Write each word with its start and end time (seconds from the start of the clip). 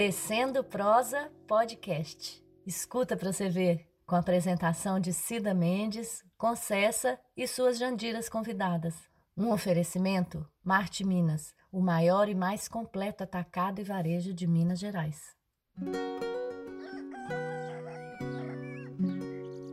Tecendo 0.00 0.64
Prosa 0.64 1.30
Podcast. 1.46 2.42
Escuta 2.66 3.18
para 3.18 3.30
você 3.34 3.50
ver, 3.50 3.86
com 4.06 4.16
a 4.16 4.20
apresentação 4.20 4.98
de 4.98 5.12
Cida 5.12 5.52
Mendes, 5.52 6.24
Concessa 6.38 7.20
e 7.36 7.46
suas 7.46 7.76
jandiras 7.76 8.26
convidadas. 8.26 8.94
Um 9.36 9.52
oferecimento 9.52 10.48
Marte 10.64 11.04
Minas, 11.04 11.54
o 11.70 11.82
maior 11.82 12.30
e 12.30 12.34
mais 12.34 12.66
completo 12.66 13.24
atacado 13.24 13.82
e 13.82 13.84
varejo 13.84 14.32
de 14.32 14.46
Minas 14.46 14.78
Gerais. 14.78 15.36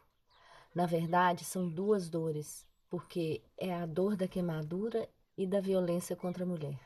Na 0.72 0.86
verdade, 0.86 1.44
são 1.44 1.68
duas 1.68 2.08
dores, 2.08 2.64
porque 2.88 3.42
é 3.56 3.74
a 3.74 3.86
dor 3.86 4.14
da 4.14 4.28
queimadura 4.28 5.08
e 5.36 5.48
da 5.48 5.60
violência 5.60 6.14
contra 6.14 6.44
a 6.44 6.46
mulher. 6.46 6.78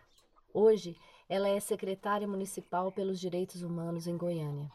Hoje, 0.54 0.97
ela 1.28 1.50
é 1.50 1.60
secretária 1.60 2.26
municipal 2.26 2.91
pelos 2.91 3.20
direitos 3.20 3.60
humanos 3.60 4.06
em 4.06 4.16
Goiânia. 4.16 4.72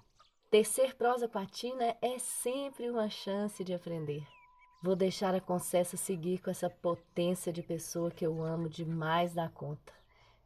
Tecer 0.51 0.95
prosa 0.95 1.27
com 1.27 1.39
a 1.39 1.45
Tina 1.47 1.97
é 2.03 2.19
sempre 2.19 2.87
uma 2.87 3.09
chance 3.09 3.63
de 3.63 3.73
aprender. 3.73 4.36
Vou 4.79 4.95
deixar 4.95 5.33
a 5.33 5.41
Concessa 5.41 5.97
seguir 5.97 6.39
com 6.39 6.51
essa 6.51 6.69
potência 6.69 7.51
de 7.51 7.63
pessoa 7.63 8.11
que 8.11 8.25
eu 8.25 8.43
amo 8.43 8.69
demais 8.69 9.33
da 9.33 9.49
conta. 9.49 9.91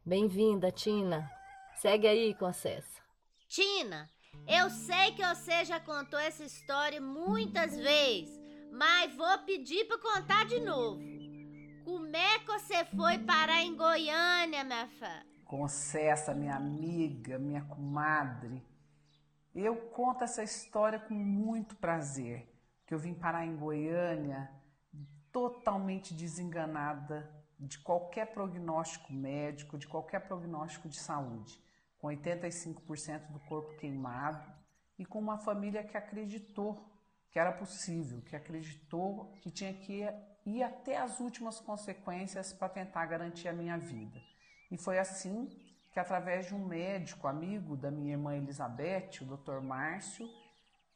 Bem-vinda, 0.02 0.72
Tina. 0.72 1.30
Segue 1.74 2.08
aí, 2.08 2.34
Concessa. 2.34 3.02
Tina, 3.46 4.08
eu 4.48 4.70
sei 4.70 5.12
que 5.12 5.22
você 5.22 5.66
já 5.66 5.78
contou 5.78 6.18
essa 6.18 6.42
história 6.42 6.98
muitas 6.98 7.76
vezes, 7.76 8.40
mas 8.72 9.14
vou 9.14 9.38
pedir 9.40 9.84
para 9.84 9.98
contar 9.98 10.46
de 10.46 10.60
novo. 10.60 10.98
Como 11.84 12.16
é 12.16 12.38
que 12.38 12.46
você 12.46 12.86
foi 12.86 13.18
parar 13.18 13.60
em 13.60 13.76
Goiânia, 13.76 14.64
minha 14.64 14.88
fã? 14.98 15.22
Concessa, 15.44 16.32
minha 16.32 16.54
amiga, 16.54 17.38
minha 17.38 17.62
comadre. 17.64 18.64
Eu 19.54 19.76
conto 19.76 20.24
essa 20.24 20.42
história 20.42 20.98
com 20.98 21.12
muito 21.12 21.76
prazer 21.76 22.50
que 22.86 22.94
eu 22.94 22.98
vim 22.98 23.14
parar 23.14 23.46
em 23.46 23.56
Goiânia 23.56 24.50
totalmente 25.30 26.12
desenganada 26.12 27.30
de 27.58 27.78
qualquer 27.78 28.26
prognóstico 28.32 29.12
médico, 29.12 29.78
de 29.78 29.86
qualquer 29.86 30.20
prognóstico 30.20 30.88
de 30.88 30.98
saúde, 30.98 31.58
com 31.98 32.08
85% 32.08 33.30
do 33.30 33.40
corpo 33.40 33.76
queimado 33.76 34.44
e 34.98 35.06
com 35.06 35.18
uma 35.18 35.38
família 35.38 35.84
que 35.84 35.96
acreditou 35.96 36.92
que 37.30 37.38
era 37.38 37.50
possível, 37.50 38.20
que 38.20 38.36
acreditou 38.36 39.32
que 39.40 39.50
tinha 39.50 39.72
que 39.72 40.06
ir 40.44 40.62
até 40.62 40.98
as 40.98 41.18
últimas 41.18 41.58
consequências 41.58 42.52
para 42.52 42.68
tentar 42.68 43.06
garantir 43.06 43.48
a 43.48 43.54
minha 43.54 43.78
vida. 43.78 44.20
E 44.70 44.76
foi 44.76 44.98
assim 44.98 45.48
que, 45.90 45.98
através 45.98 46.46
de 46.46 46.54
um 46.54 46.66
médico 46.66 47.26
amigo 47.26 47.74
da 47.74 47.90
minha 47.90 48.12
irmã 48.12 48.36
Elizabeth, 48.36 49.22
o 49.22 49.24
Dr. 49.24 49.60
Márcio, 49.62 50.28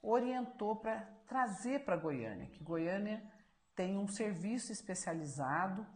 orientou 0.03 0.77
para 0.77 1.09
trazer 1.27 1.85
para 1.85 1.97
Goiânia, 1.97 2.47
que 2.47 2.63
Goiânia 2.63 3.23
tem 3.75 3.99
um 3.99 4.09
serviço 4.09 4.73
especializado 4.73 5.87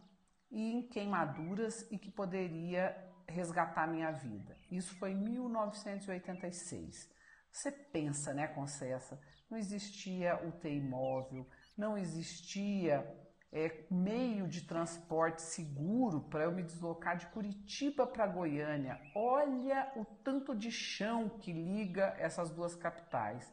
em 0.51 0.87
queimaduras 0.87 1.89
e 1.91 1.97
que 1.97 2.11
poderia 2.11 2.95
resgatar 3.27 3.87
minha 3.87 4.11
vida. 4.11 4.57
Isso 4.69 4.93
foi 4.99 5.11
em 5.11 5.17
1986. 5.17 7.09
Você 7.51 7.71
pensa, 7.71 8.33
né, 8.33 8.47
Concessa? 8.47 9.19
Não 9.49 9.57
existia 9.57 10.35
UTI 10.47 10.79
móvel, 10.79 11.47
não 11.77 11.97
existia 11.97 13.05
é, 13.51 13.85
meio 13.89 14.47
de 14.47 14.61
transporte 14.61 15.41
seguro 15.41 16.21
para 16.29 16.45
eu 16.45 16.51
me 16.51 16.63
deslocar 16.63 17.17
de 17.17 17.27
Curitiba 17.27 18.07
para 18.07 18.27
Goiânia. 18.27 18.99
Olha 19.13 19.91
o 19.95 20.05
tanto 20.05 20.55
de 20.55 20.71
chão 20.71 21.29
que 21.29 21.51
liga 21.51 22.15
essas 22.17 22.49
duas 22.49 22.75
capitais. 22.75 23.51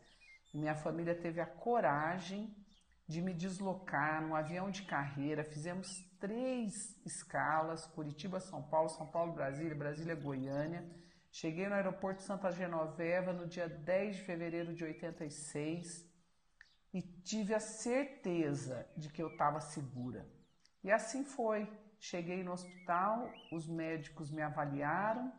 Minha 0.58 0.74
família 0.74 1.14
teve 1.14 1.40
a 1.40 1.46
coragem 1.46 2.52
de 3.06 3.22
me 3.22 3.32
deslocar 3.32 4.20
num 4.20 4.34
avião 4.34 4.70
de 4.70 4.82
carreira. 4.82 5.44
Fizemos 5.44 5.88
três 6.18 6.72
escalas: 7.06 7.86
Curitiba, 7.86 8.40
São 8.40 8.62
Paulo, 8.62 8.88
São 8.88 9.06
Paulo, 9.06 9.32
Brasília, 9.32 9.74
Brasília, 9.74 10.14
Goiânia. 10.16 10.84
Cheguei 11.30 11.68
no 11.68 11.74
aeroporto 11.74 12.22
Santa 12.22 12.50
Genoveva 12.50 13.32
no 13.32 13.46
dia 13.46 13.68
10 13.68 14.16
de 14.16 14.22
fevereiro 14.22 14.74
de 14.74 14.82
86 14.82 16.04
e 16.92 17.02
tive 17.02 17.54
a 17.54 17.60
certeza 17.60 18.84
de 18.96 19.08
que 19.10 19.22
eu 19.22 19.28
estava 19.28 19.60
segura. 19.60 20.26
E 20.82 20.90
assim 20.90 21.24
foi. 21.24 21.70
Cheguei 22.00 22.42
no 22.44 22.52
hospital, 22.52 23.28
os 23.52 23.68
médicos 23.68 24.30
me 24.30 24.40
avaliaram 24.40 25.32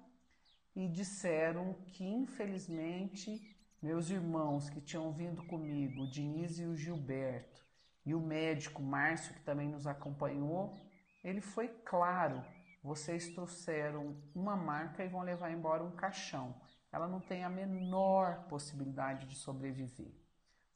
e 0.76 0.88
disseram 0.88 1.74
que 1.88 2.06
infelizmente 2.06 3.59
meus 3.82 4.10
irmãos 4.10 4.70
que 4.70 4.82
tinham 4.82 5.12
vindo 5.12 5.44
comigo, 5.46 6.04
o 6.04 6.12
Diniz 6.12 6.60
e 6.60 6.66
o 6.66 6.76
Gilberto, 6.76 7.64
e 8.06 8.14
o 8.14 8.20
médico 8.20 8.82
Márcio, 8.82 9.34
que 9.34 9.42
também 9.42 9.70
nos 9.70 9.88
acompanhou, 9.88 10.76
ele 11.24 11.42
foi 11.42 11.68
claro: 11.68 12.44
vocês 12.84 13.30
trouxeram 13.30 14.18
uma 14.34 14.56
marca 14.56 15.04
e 15.04 15.08
vão 15.08 15.22
levar 15.22 15.52
embora 15.52 15.84
um 15.84 15.92
caixão. 15.92 16.56
Ela 16.92 17.08
não 17.08 17.20
tem 17.20 17.44
a 17.44 17.50
menor 17.50 18.46
possibilidade 18.48 19.28
de 19.28 19.36
sobreviver. 19.36 20.12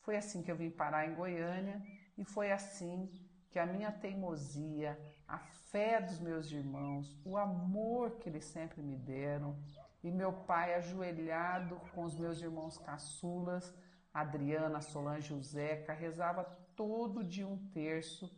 Foi 0.01 0.15
assim 0.15 0.43
que 0.43 0.51
eu 0.51 0.55
vim 0.55 0.69
parar 0.69 1.07
em 1.07 1.15
Goiânia 1.15 1.81
e 2.17 2.23
foi 2.23 2.51
assim 2.51 3.09
que 3.49 3.57
a 3.57 3.65
minha 3.65 3.91
teimosia, 3.91 4.99
a 5.27 5.37
fé 5.37 6.01
dos 6.01 6.19
meus 6.19 6.51
irmãos, 6.51 7.19
o 7.23 7.37
amor 7.37 8.17
que 8.17 8.29
eles 8.29 8.45
sempre 8.45 8.81
me 8.81 8.97
deram, 8.97 9.57
e 10.03 10.11
meu 10.11 10.33
pai 10.33 10.75
ajoelhado 10.75 11.79
com 11.93 12.03
os 12.03 12.15
meus 12.17 12.41
irmãos 12.41 12.77
caçulas, 12.77 13.73
Adriana, 14.13 14.81
Solange 14.81 15.33
e 15.33 15.41
Zeca, 15.41 15.93
rezava 15.93 16.43
todo 16.75 17.23
dia 17.23 17.47
um 17.47 17.57
terço. 17.69 18.29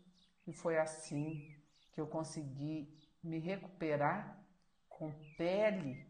E 0.45 0.53
foi 0.53 0.77
assim 0.77 1.55
que 1.91 1.99
eu 1.99 2.07
consegui 2.07 2.87
me 3.23 3.39
recuperar 3.39 4.39
com 4.87 5.11
pele 5.37 6.05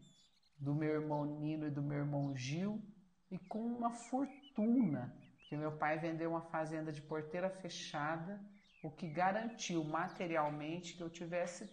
do 0.58 0.74
meu 0.74 1.00
irmão 1.00 1.24
Nino 1.24 1.66
e 1.66 1.70
do 1.70 1.82
meu 1.82 1.98
irmão 1.98 2.36
Gil 2.36 2.82
e 3.30 3.38
com 3.38 3.60
uma 3.60 3.90
fortuna, 3.90 5.16
que 5.48 5.56
meu 5.56 5.72
pai 5.72 5.98
vendeu 5.98 6.30
uma 6.30 6.42
fazenda 6.42 6.92
de 6.92 7.02
porteira 7.02 7.50
fechada, 7.50 8.40
o 8.82 8.90
que 8.90 9.08
garantiu 9.08 9.82
materialmente 9.82 10.94
que 10.96 11.02
eu 11.02 11.10
tivesse 11.10 11.68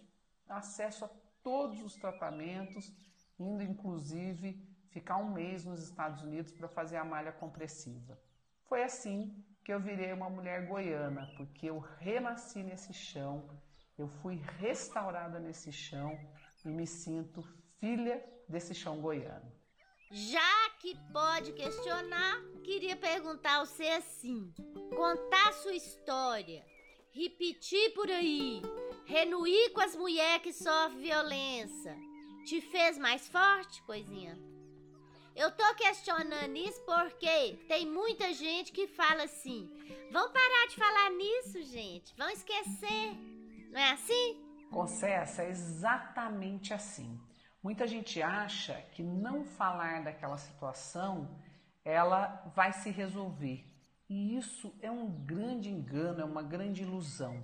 acesso 0.48 1.04
a 1.04 1.10
todos 1.42 1.82
os 1.82 1.94
tratamentos, 1.94 2.92
indo 3.38 3.62
inclusive 3.62 4.60
ficar 4.90 5.16
um 5.16 5.32
mês 5.32 5.64
nos 5.64 5.82
Estados 5.82 6.22
Unidos 6.22 6.52
para 6.52 6.68
fazer 6.68 6.96
a 6.96 7.04
malha 7.04 7.32
compressiva. 7.32 8.18
Foi 8.68 8.82
assim 8.82 9.44
que 9.64 9.72
eu 9.72 9.80
virei 9.80 10.12
uma 10.12 10.30
mulher 10.30 10.66
goiana, 10.66 11.32
porque 11.36 11.66
eu 11.66 11.78
renasci 11.78 12.62
nesse 12.62 12.92
chão, 12.92 13.48
eu 13.98 14.06
fui 14.06 14.36
restaurada 14.58 15.38
nesse 15.38 15.72
chão 15.72 16.18
e 16.64 16.68
me 16.68 16.86
sinto 16.86 17.42
filha 17.78 18.24
desse 18.48 18.74
chão 18.74 19.00
goiano. 19.00 19.52
Já 20.10 20.70
que 20.80 20.96
pode 21.12 21.52
questionar, 21.52 22.40
queria 22.62 22.94
perguntar 22.94 23.56
a 23.60 23.64
você 23.64 23.88
assim: 23.88 24.52
contar 24.94 25.52
sua 25.54 25.74
história, 25.74 26.64
repetir 27.10 27.92
por 27.94 28.08
aí, 28.10 28.62
renuir 29.06 29.72
com 29.72 29.80
as 29.80 29.96
mulheres 29.96 30.42
que 30.42 30.52
sofrem 30.52 31.02
violência, 31.02 31.96
te 32.44 32.60
fez 32.60 32.98
mais 32.98 33.26
forte, 33.26 33.82
coisinha? 33.82 34.38
Eu 35.34 35.50
tô 35.50 35.74
questionando 35.74 36.56
isso 36.56 36.80
porque 36.84 37.58
tem 37.66 37.90
muita 37.90 38.32
gente 38.32 38.70
que 38.70 38.86
fala 38.86 39.24
assim: 39.24 39.68
vão 40.12 40.30
parar 40.32 40.66
de 40.68 40.76
falar 40.76 41.10
nisso, 41.10 41.62
gente, 41.62 42.14
vão 42.16 42.28
esquecer. 42.28 43.12
Não 43.72 43.80
é 43.80 43.92
assim? 43.92 44.40
Concessa, 44.70 45.42
é 45.42 45.50
exatamente 45.50 46.72
assim. 46.72 47.20
Muita 47.62 47.86
gente 47.86 48.20
acha 48.22 48.74
que 48.92 49.02
não 49.02 49.44
falar 49.44 50.04
daquela 50.04 50.36
situação 50.36 51.40
ela 51.84 52.42
vai 52.54 52.72
se 52.72 52.90
resolver. 52.90 53.64
E 54.08 54.36
isso 54.36 54.74
é 54.80 54.90
um 54.90 55.10
grande 55.10 55.70
engano, 55.70 56.20
é 56.20 56.24
uma 56.24 56.42
grande 56.42 56.82
ilusão. 56.82 57.42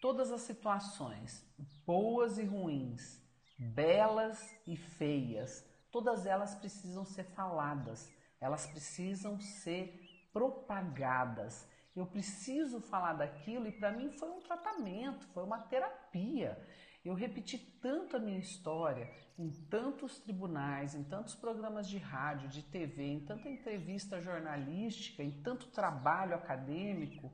Todas 0.00 0.30
as 0.30 0.42
situações, 0.42 1.44
boas 1.84 2.38
e 2.38 2.44
ruins, 2.44 3.20
belas 3.58 4.54
e 4.66 4.76
feias, 4.76 5.64
todas 5.90 6.26
elas 6.26 6.54
precisam 6.54 7.04
ser 7.04 7.24
faladas, 7.24 8.12
elas 8.40 8.66
precisam 8.66 9.40
ser 9.40 10.28
propagadas. 10.32 11.66
Eu 11.94 12.06
preciso 12.06 12.80
falar 12.80 13.14
daquilo 13.14 13.66
e 13.66 13.72
para 13.72 13.90
mim 13.90 14.10
foi 14.10 14.30
um 14.30 14.40
tratamento, 14.40 15.26
foi 15.28 15.42
uma 15.42 15.60
terapia. 15.60 16.62
Eu 17.02 17.14
repeti 17.14 17.56
tanto 17.80 18.16
a 18.16 18.20
minha 18.20 18.38
história 18.38 19.10
em 19.38 19.48
tantos 19.70 20.18
tribunais, 20.18 20.94
em 20.94 21.04
tantos 21.04 21.34
programas 21.34 21.88
de 21.88 21.98
rádio, 21.98 22.48
de 22.48 22.62
TV, 22.62 23.04
em 23.04 23.20
tanta 23.20 23.48
entrevista 23.48 24.20
jornalística, 24.20 25.22
em 25.22 25.30
tanto 25.42 25.68
trabalho 25.68 26.34
acadêmico, 26.34 27.32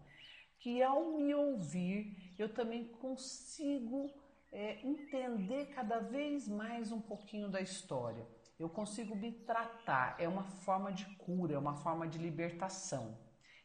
que 0.59 0.83
ao 0.83 1.19
me 1.19 1.35
ouvir 1.35 2.35
eu 2.39 2.53
também 2.53 2.85
consigo 2.85 4.22
é, 4.53 4.87
entender 4.87 5.67
cada 5.75 5.99
vez 5.99 6.47
mais 6.47 6.93
um 6.93 7.01
pouquinho 7.01 7.51
da 7.51 7.61
história 7.61 8.27
eu 8.63 8.69
consigo 8.69 9.17
me 9.17 9.33
tratar. 9.33 10.17
É 10.19 10.29
uma 10.29 10.45
forma 10.45 10.93
de 10.93 11.05
cura, 11.17 11.55
é 11.55 11.59
uma 11.59 11.75
forma 11.75 12.07
de 12.07 12.19
libertação. 12.19 13.19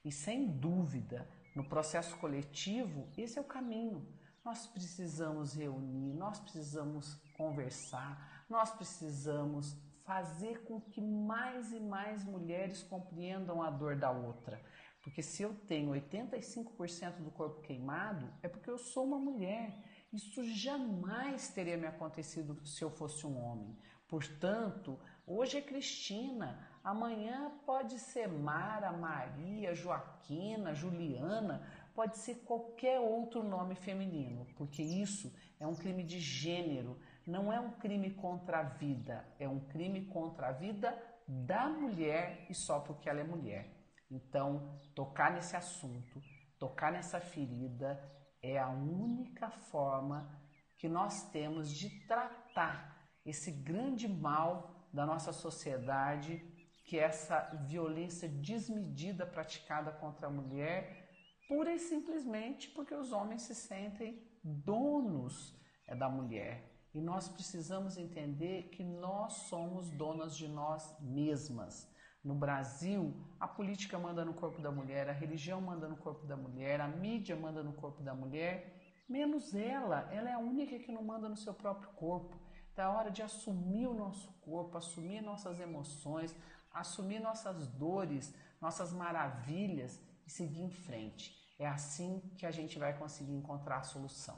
E 0.04 0.12
sem 0.12 0.48
dúvida, 0.48 1.30
no 1.56 1.64
processo 1.68 2.18
coletivo, 2.18 3.08
esse 3.18 3.38
é 3.38 3.42
o 3.42 3.46
caminho. 3.46 4.08
Nós 4.44 4.66
precisamos 4.66 5.54
reunir, 5.54 6.14
nós 6.14 6.40
precisamos 6.40 7.16
conversar, 7.36 8.46
nós 8.50 8.72
precisamos 8.72 9.78
fazer 10.06 10.64
com 10.64 10.80
que 10.80 11.02
mais 11.02 11.74
e 11.74 11.80
mais 11.80 12.24
mulheres 12.24 12.82
compreendam 12.82 13.62
a 13.62 13.70
dor 13.70 13.98
da 13.98 14.10
outra. 14.10 14.62
Porque 15.04 15.22
se 15.22 15.44
eu 15.44 15.54
tenho 15.68 15.92
85% 15.92 17.22
do 17.22 17.32
corpo 17.32 17.62
queimado, 17.62 18.34
é 18.42 18.48
porque 18.48 18.70
eu 18.70 18.78
sou 18.78 19.06
uma 19.06 19.20
mulher. 19.20 19.78
Isso 20.18 20.44
jamais 20.44 21.48
teria 21.50 21.78
me 21.78 21.86
acontecido 21.86 22.60
se 22.66 22.84
eu 22.84 22.90
fosse 22.90 23.28
um 23.28 23.40
homem. 23.40 23.78
Portanto, 24.08 25.00
hoje 25.28 25.60
é 25.60 25.62
Cristina, 25.62 26.68
amanhã 26.84 27.52
pode 27.68 28.00
ser 28.00 28.28
Mara, 28.28 28.92
Maria, 28.92 29.76
Joaquina, 29.76 30.74
Juliana, 30.74 31.62
pode 31.94 32.18
ser 32.18 32.38
qualquer 32.48 33.00
outro 33.00 33.44
nome 33.44 33.76
feminino, 33.76 34.48
porque 34.56 34.82
isso 34.82 35.32
é 35.60 35.68
um 35.68 35.76
crime 35.76 36.04
de 36.04 36.20
gênero, 36.20 37.00
não 37.24 37.54
é 37.54 37.60
um 37.60 37.74
crime 37.74 38.10
contra 38.10 38.62
a 38.62 38.64
vida, 38.64 39.24
é 39.38 39.48
um 39.48 39.60
crime 39.60 40.06
contra 40.08 40.48
a 40.48 40.52
vida 40.52 40.98
da 41.28 41.70
mulher 41.70 42.48
e 42.50 42.56
só 42.56 42.80
porque 42.80 43.08
ela 43.08 43.20
é 43.20 43.24
mulher. 43.24 43.70
Então, 44.10 44.68
tocar 44.96 45.32
nesse 45.32 45.56
assunto, 45.56 46.24
tocar 46.58 46.92
nessa 46.92 47.20
ferida 47.20 48.17
é 48.42 48.58
a 48.60 48.70
única 48.70 49.50
forma 49.50 50.30
que 50.78 50.88
nós 50.88 51.30
temos 51.32 51.72
de 51.72 51.90
tratar 52.08 52.98
esse 53.26 53.52
grande 53.52 54.08
mal 54.08 54.88
da 54.94 55.06
nossa 55.06 55.34
sociedade, 55.34 56.42
que 56.86 56.98
é 56.98 57.04
essa 57.04 57.40
violência 57.68 58.30
desmedida 58.30 59.26
praticada 59.26 59.92
contra 59.92 60.28
a 60.28 60.30
mulher, 60.30 61.10
pura 61.48 61.74
e 61.74 61.80
simplesmente 61.80 62.70
porque 62.70 62.94
os 62.94 63.12
homens 63.12 63.42
se 63.42 63.56
sentem 63.56 64.22
donos 64.44 65.56
é, 65.86 65.96
da 65.96 66.08
mulher. 66.10 66.72
E 66.94 67.02
nós 67.02 67.28
precisamos 67.28 67.98
entender 67.98 68.70
que 68.70 68.84
nós 68.84 69.34
somos 69.50 69.90
donas 69.90 70.36
de 70.36 70.48
nós 70.48 70.96
mesmas. 71.02 71.88
No 72.24 72.36
Brasil, 72.36 73.14
a 73.40 73.48
política 73.48 73.98
manda 73.98 74.26
no 74.26 74.34
corpo 74.34 74.62
da 74.62 74.72
mulher, 74.72 75.10
a 75.10 75.14
religião 75.14 75.62
manda 75.62 75.88
no 75.88 75.96
corpo 75.96 76.26
da 76.26 76.36
mulher, 76.36 76.82
a 76.82 76.88
mídia 76.88 77.36
manda 77.36 77.64
no 77.64 77.74
corpo 77.74 78.02
da 78.04 78.14
mulher, 78.14 79.04
menos 79.08 79.54
ela. 79.54 80.10
Ela 80.12 80.30
é 80.30 80.34
a 80.34 80.40
única 80.40 80.78
que 80.80 80.92
não 80.92 81.04
manda 81.04 81.30
no 81.30 81.38
seu 81.38 81.54
próprio 81.54 81.90
corpo. 81.92 82.36
Então 82.74 82.86
é 82.86 82.96
hora 82.96 83.10
de 83.12 83.22
assumir 83.24 83.88
o 83.88 83.94
nosso 83.94 84.32
corpo, 84.42 84.78
assumir 84.78 85.22
nossas 85.22 85.60
emoções, 85.60 86.36
assumir 86.72 87.20
nossas 87.20 87.68
dores, 87.68 88.34
nossas 88.62 88.92
maravilhas 88.94 90.00
e 90.26 90.30
seguir 90.30 90.62
em 90.62 90.70
frente. 90.70 91.36
É 91.58 91.68
assim 91.68 92.22
que 92.38 92.46
a 92.46 92.52
gente 92.52 92.78
vai 92.78 92.96
conseguir 92.98 93.34
encontrar 93.34 93.78
a 93.78 93.84
solução. 93.84 94.38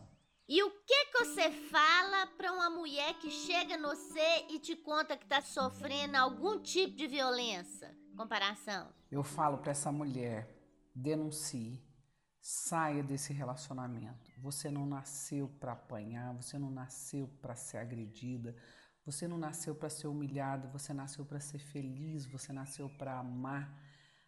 E 0.49 0.63
o 0.63 0.71
que 0.71 1.05
que 1.05 1.19
você 1.19 1.51
fala 1.51 2.25
para 2.35 2.51
uma 2.51 2.71
mulher 2.71 3.13
que 3.19 3.29
chega 3.29 3.77
no 3.77 3.89
você 3.89 4.47
e 4.49 4.57
te 4.57 4.75
conta 4.75 5.15
que 5.15 5.23
está 5.23 5.41
sofrendo 5.41 6.17
algum 6.17 6.59
tipo 6.59 6.95
de 6.95 7.05
violência? 7.05 7.95
Comparação. 8.17 8.91
Eu 9.11 9.23
falo 9.23 9.59
para 9.59 9.71
essa 9.71 9.91
mulher: 9.91 10.49
denuncie, 10.95 11.79
Saia 12.41 13.03
desse 13.03 13.31
relacionamento. 13.31 14.31
Você 14.39 14.71
não 14.71 14.87
nasceu 14.87 15.47
para 15.59 15.73
apanhar, 15.73 16.33
você 16.33 16.57
não 16.57 16.71
nasceu 16.71 17.27
para 17.41 17.55
ser 17.55 17.77
agredida, 17.77 18.55
você 19.05 19.27
não 19.27 19.37
nasceu 19.37 19.75
para 19.75 19.87
ser 19.89 20.07
humilhada, 20.07 20.67
você 20.69 20.93
nasceu 20.93 21.25
para 21.25 21.39
ser 21.39 21.59
feliz, 21.59 22.25
você 22.25 22.51
nasceu 22.51 22.89
para 22.89 23.19
amar. 23.19 23.71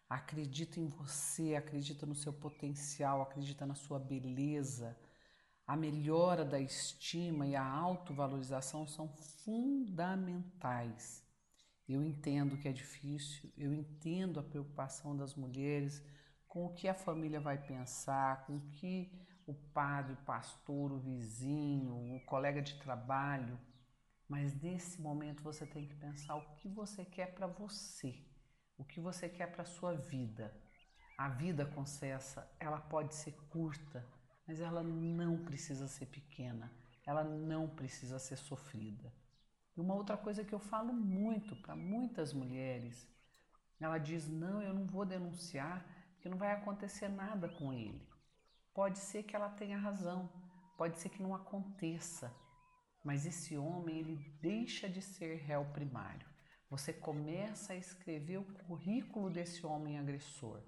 Acredita 0.08 0.78
em 0.78 0.86
você, 0.86 1.56
acredita 1.56 2.06
no 2.06 2.14
seu 2.14 2.32
potencial, 2.32 3.22
acredita 3.22 3.66
na 3.66 3.74
sua 3.74 3.98
beleza. 3.98 4.96
A 5.66 5.76
melhora 5.76 6.44
da 6.44 6.60
estima 6.60 7.46
e 7.46 7.54
a 7.54 7.64
autovalorização 7.64 8.86
são 8.86 9.08
fundamentais. 9.44 11.24
Eu 11.88 12.02
entendo 12.02 12.56
que 12.56 12.68
é 12.68 12.72
difícil, 12.72 13.52
eu 13.56 13.72
entendo 13.72 14.40
a 14.40 14.42
preocupação 14.42 15.16
das 15.16 15.34
mulheres 15.34 16.02
com 16.48 16.66
o 16.66 16.74
que 16.74 16.88
a 16.88 16.94
família 16.94 17.40
vai 17.40 17.58
pensar, 17.58 18.44
com 18.46 18.56
o 18.56 18.70
que 18.72 19.10
o 19.46 19.54
padre, 19.54 20.14
o 20.14 20.24
pastor, 20.24 20.92
o 20.92 20.98
vizinho, 20.98 22.16
o 22.16 22.20
colega 22.26 22.60
de 22.62 22.78
trabalho. 22.78 23.58
Mas 24.28 24.54
nesse 24.60 25.00
momento 25.00 25.42
você 25.42 25.66
tem 25.66 25.86
que 25.86 25.94
pensar 25.94 26.36
o 26.36 26.54
que 26.56 26.68
você 26.68 27.04
quer 27.04 27.34
para 27.34 27.46
você, 27.46 28.14
o 28.78 28.84
que 28.84 29.00
você 29.00 29.28
quer 29.28 29.46
para 29.46 29.64
sua 29.64 29.94
vida. 29.94 30.54
A 31.18 31.28
vida 31.28 31.66
concessa, 31.66 32.50
ela 32.58 32.80
pode 32.80 33.14
ser 33.14 33.32
curta, 33.50 34.06
mas 34.46 34.60
ela 34.60 34.82
não 34.82 35.44
precisa 35.44 35.86
ser 35.88 36.06
pequena, 36.06 36.70
ela 37.06 37.24
não 37.24 37.68
precisa 37.68 38.18
ser 38.18 38.36
sofrida. 38.36 39.12
E 39.76 39.80
uma 39.80 39.94
outra 39.94 40.16
coisa 40.16 40.44
que 40.44 40.52
eu 40.52 40.58
falo 40.58 40.92
muito 40.92 41.56
para 41.56 41.74
muitas 41.74 42.32
mulheres, 42.32 43.08
ela 43.80 43.98
diz: 43.98 44.28
"Não, 44.28 44.62
eu 44.62 44.74
não 44.74 44.86
vou 44.86 45.04
denunciar 45.04 45.84
que 46.20 46.28
não 46.28 46.38
vai 46.38 46.52
acontecer 46.52 47.08
nada 47.08 47.48
com 47.48 47.72
ele. 47.72 48.08
Pode 48.72 48.98
ser 48.98 49.24
que 49.24 49.34
ela 49.34 49.50
tenha 49.50 49.76
razão, 49.76 50.30
pode 50.78 50.98
ser 50.98 51.08
que 51.08 51.22
não 51.22 51.34
aconteça, 51.34 52.32
mas 53.04 53.26
esse 53.26 53.56
homem 53.56 53.98
ele 53.98 54.16
deixa 54.40 54.88
de 54.88 55.02
ser 55.02 55.36
réu 55.38 55.64
primário. 55.72 56.26
Você 56.70 56.92
começa 56.92 57.72
a 57.72 57.76
escrever 57.76 58.38
o 58.38 58.44
currículo 58.66 59.28
desse 59.28 59.66
homem 59.66 59.98
agressor. 59.98 60.62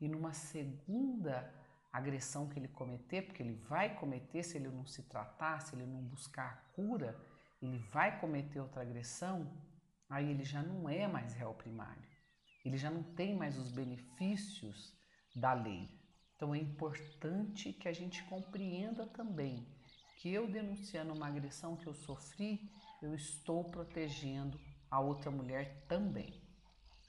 E 0.00 0.08
numa 0.08 0.32
segunda 0.32 1.52
agressão 1.92 2.48
que 2.48 2.58
ele 2.58 2.68
cometer, 2.68 3.22
porque 3.22 3.42
ele 3.42 3.54
vai 3.68 3.94
cometer 3.94 4.42
se 4.42 4.56
ele 4.56 4.68
não 4.68 4.86
se 4.86 5.02
tratar, 5.04 5.60
se 5.60 5.74
ele 5.74 5.86
não 5.86 6.02
buscar 6.02 6.46
a 6.46 6.72
cura, 6.74 7.18
ele 7.62 7.78
vai 7.92 8.20
cometer 8.20 8.60
outra 8.60 8.82
agressão, 8.82 9.50
aí 10.08 10.30
ele 10.30 10.44
já 10.44 10.62
não 10.62 10.88
é 10.88 11.08
mais 11.08 11.32
réu 11.32 11.54
primário 11.54 12.16
ele 12.66 12.76
já 12.76 12.90
não 12.90 13.02
tem 13.14 13.36
mais 13.36 13.56
os 13.56 13.70
benefícios 13.70 14.92
da 15.36 15.52
lei. 15.52 15.88
Então 16.34 16.52
é 16.52 16.58
importante 16.58 17.72
que 17.72 17.86
a 17.86 17.92
gente 17.92 18.24
compreenda 18.24 19.06
também 19.06 19.64
que 20.18 20.32
eu 20.32 20.50
denunciando 20.50 21.12
uma 21.12 21.28
agressão 21.28 21.76
que 21.76 21.86
eu 21.86 21.94
sofri, 21.94 22.68
eu 23.00 23.14
estou 23.14 23.62
protegendo 23.70 24.58
a 24.90 24.98
outra 24.98 25.30
mulher 25.30 25.86
também. 25.86 26.42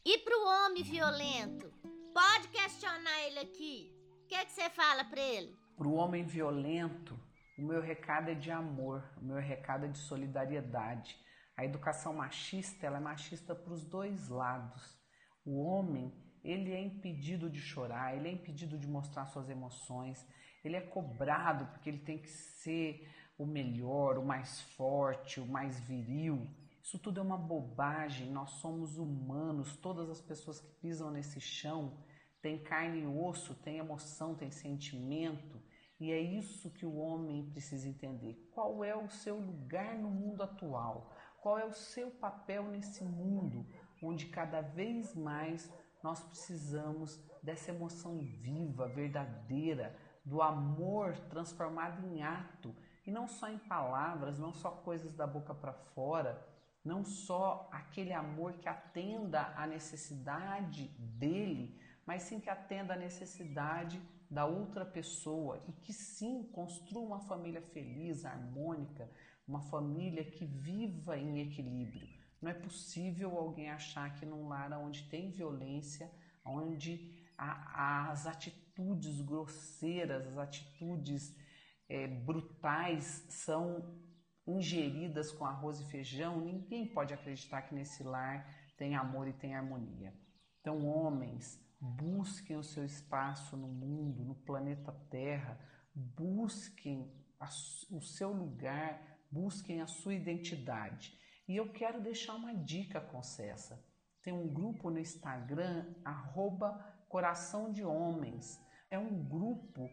E 0.05 0.19
para 0.19 0.37
o 0.37 0.45
homem 0.45 0.83
violento? 0.83 1.73
Pode 2.13 2.49
questionar 2.49 3.23
ele 3.23 3.39
aqui. 3.39 3.96
O 4.27 4.29
que, 4.29 4.35
é 4.35 4.43
que 4.43 4.51
você 4.51 4.69
fala 4.71 5.05
para 5.05 5.21
ele? 5.21 5.57
Para 5.77 5.87
o 5.87 5.93
homem 5.93 6.25
violento, 6.25 7.17
o 7.57 7.61
meu 7.61 7.79
recado 7.79 8.29
é 8.29 8.33
de 8.33 8.51
amor, 8.51 9.01
o 9.15 9.23
meu 9.23 9.37
recado 9.37 9.85
é 9.85 9.87
de 9.87 9.97
solidariedade. 9.99 11.17
A 11.55 11.63
educação 11.63 12.13
machista, 12.13 12.85
ela 12.85 12.97
é 12.97 12.99
machista 12.99 13.55
para 13.55 13.71
os 13.71 13.85
dois 13.85 14.27
lados. 14.27 14.99
O 15.45 15.63
homem, 15.63 16.13
ele 16.43 16.73
é 16.73 16.81
impedido 16.81 17.49
de 17.49 17.61
chorar, 17.61 18.17
ele 18.17 18.27
é 18.27 18.31
impedido 18.33 18.77
de 18.77 18.85
mostrar 18.85 19.27
suas 19.27 19.49
emoções, 19.49 20.27
ele 20.61 20.75
é 20.75 20.81
cobrado 20.81 21.65
porque 21.67 21.89
ele 21.89 21.99
tem 21.99 22.17
que 22.17 22.29
ser 22.29 23.09
o 23.37 23.45
melhor, 23.45 24.17
o 24.17 24.25
mais 24.25 24.59
forte, 24.75 25.39
o 25.39 25.45
mais 25.45 25.79
viril. 25.79 26.53
Isso 26.83 26.99
tudo 26.99 27.21
é 27.21 27.23
uma 27.23 27.37
bobagem. 27.37 28.29
Nós 28.29 28.49
somos 28.59 28.97
humanos, 28.97 29.77
todas 29.77 30.09
as 30.09 30.19
pessoas 30.19 30.59
que 30.59 30.67
pisam 30.81 31.11
nesse 31.11 31.39
chão 31.39 31.97
têm 32.41 32.63
carne 32.63 33.01
e 33.01 33.07
osso, 33.07 33.55
têm 33.55 33.77
emoção, 33.77 34.35
têm 34.35 34.51
sentimento. 34.51 35.61
E 35.99 36.11
é 36.11 36.19
isso 36.19 36.71
que 36.71 36.85
o 36.85 36.95
homem 36.95 37.49
precisa 37.49 37.87
entender. 37.87 38.49
Qual 38.53 38.83
é 38.83 38.95
o 38.95 39.09
seu 39.09 39.37
lugar 39.39 39.97
no 39.97 40.09
mundo 40.09 40.43
atual? 40.43 41.15
Qual 41.41 41.57
é 41.57 41.65
o 41.65 41.73
seu 41.73 42.11
papel 42.11 42.63
nesse 42.65 43.03
mundo 43.03 43.65
onde 44.01 44.27
cada 44.27 44.61
vez 44.61 45.15
mais 45.15 45.71
nós 46.03 46.21
precisamos 46.23 47.19
dessa 47.41 47.71
emoção 47.71 48.19
viva, 48.19 48.87
verdadeira, 48.87 49.95
do 50.23 50.41
amor 50.41 51.17
transformado 51.29 52.05
em 52.05 52.21
ato 52.21 52.75
e 53.05 53.11
não 53.11 53.27
só 53.27 53.49
em 53.49 53.57
palavras, 53.57 54.37
não 54.37 54.53
só 54.53 54.69
coisas 54.69 55.15
da 55.15 55.25
boca 55.25 55.53
para 55.55 55.73
fora, 55.73 56.45
não 56.83 57.03
só 57.03 57.69
aquele 57.71 58.13
amor 58.13 58.53
que 58.53 58.67
atenda 58.67 59.53
à 59.55 59.65
necessidade 59.65 60.87
dele, 60.99 61.79
mas 62.07 62.23
sim 62.23 62.39
que 62.39 62.49
atenda 62.49 62.93
à 62.93 62.97
necessidade 62.97 64.01
da 64.31 64.45
outra 64.45 64.85
pessoa 64.85 65.61
e 65.67 65.73
que 65.73 65.91
sim 65.91 66.43
construa 66.53 67.05
uma 67.05 67.19
família 67.19 67.61
feliz, 67.61 68.23
harmônica, 68.23 69.11
uma 69.45 69.61
família 69.61 70.23
que 70.23 70.45
viva 70.45 71.17
em 71.17 71.41
equilíbrio. 71.41 72.07
Não 72.41 72.49
é 72.49 72.53
possível 72.53 73.37
alguém 73.37 73.69
achar 73.69 74.13
que 74.15 74.25
num 74.25 74.47
lar 74.47 74.71
onde 74.73 75.03
tem 75.09 75.31
violência, 75.31 76.09
onde 76.45 77.13
as 77.37 78.25
atitudes 78.25 79.21
grosseiras, 79.21 80.27
as 80.27 80.37
atitudes 80.37 81.35
é, 81.89 82.07
brutais 82.07 83.25
são 83.29 83.83
ingeridas 84.45 85.31
com 85.31 85.45
arroz 85.45 85.79
e 85.81 85.85
feijão, 85.91 86.39
ninguém 86.39 86.87
pode 86.87 87.13
acreditar 87.13 87.63
que 87.63 87.75
nesse 87.75 88.01
lar 88.01 88.47
tem 88.77 88.95
amor 88.95 89.27
e 89.27 89.33
tem 89.33 89.55
harmonia. 89.55 90.13
Então, 90.61 90.85
homens, 90.85 91.59
busquem 91.79 92.57
o 92.57 92.63
seu 92.63 92.83
espaço 92.85 93.55
no 93.55 93.67
mundo, 93.67 94.23
no 94.23 94.35
planeta 94.35 94.91
Terra, 95.09 95.59
busquem 95.93 97.11
a, 97.39 97.45
o 97.91 98.01
seu 98.01 98.31
lugar, 98.31 99.01
busquem 99.31 99.81
a 99.81 99.87
sua 99.87 100.13
identidade. 100.13 101.17
E 101.47 101.55
eu 101.55 101.71
quero 101.71 102.01
deixar 102.01 102.35
uma 102.35 102.53
dica 102.53 102.99
com 102.99 103.23
Cessa. 103.23 103.83
Tem 104.21 104.33
um 104.33 104.47
grupo 104.47 104.89
no 104.89 104.99
Instagram, 104.99 105.93
arroba 106.03 106.73
Coração 107.07 107.71
de 107.71 107.83
Homens. 107.83 108.59
É 108.89 108.99
um 108.99 109.23
grupo 109.23 109.89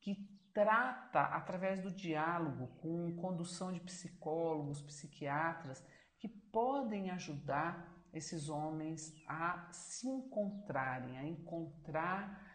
que 0.00 0.14
trata, 0.52 1.20
através 1.20 1.80
do 1.80 1.90
diálogo, 1.90 2.68
com 2.80 3.14
condução 3.16 3.72
de 3.72 3.80
psicólogos, 3.80 4.82
psiquiatras, 4.82 5.84
que 6.18 6.28
podem 6.28 7.10
ajudar 7.10 7.97
esses 8.12 8.48
homens 8.48 9.14
a 9.26 9.68
se 9.72 10.08
encontrarem, 10.08 11.18
a 11.18 11.26
encontrar 11.26 12.46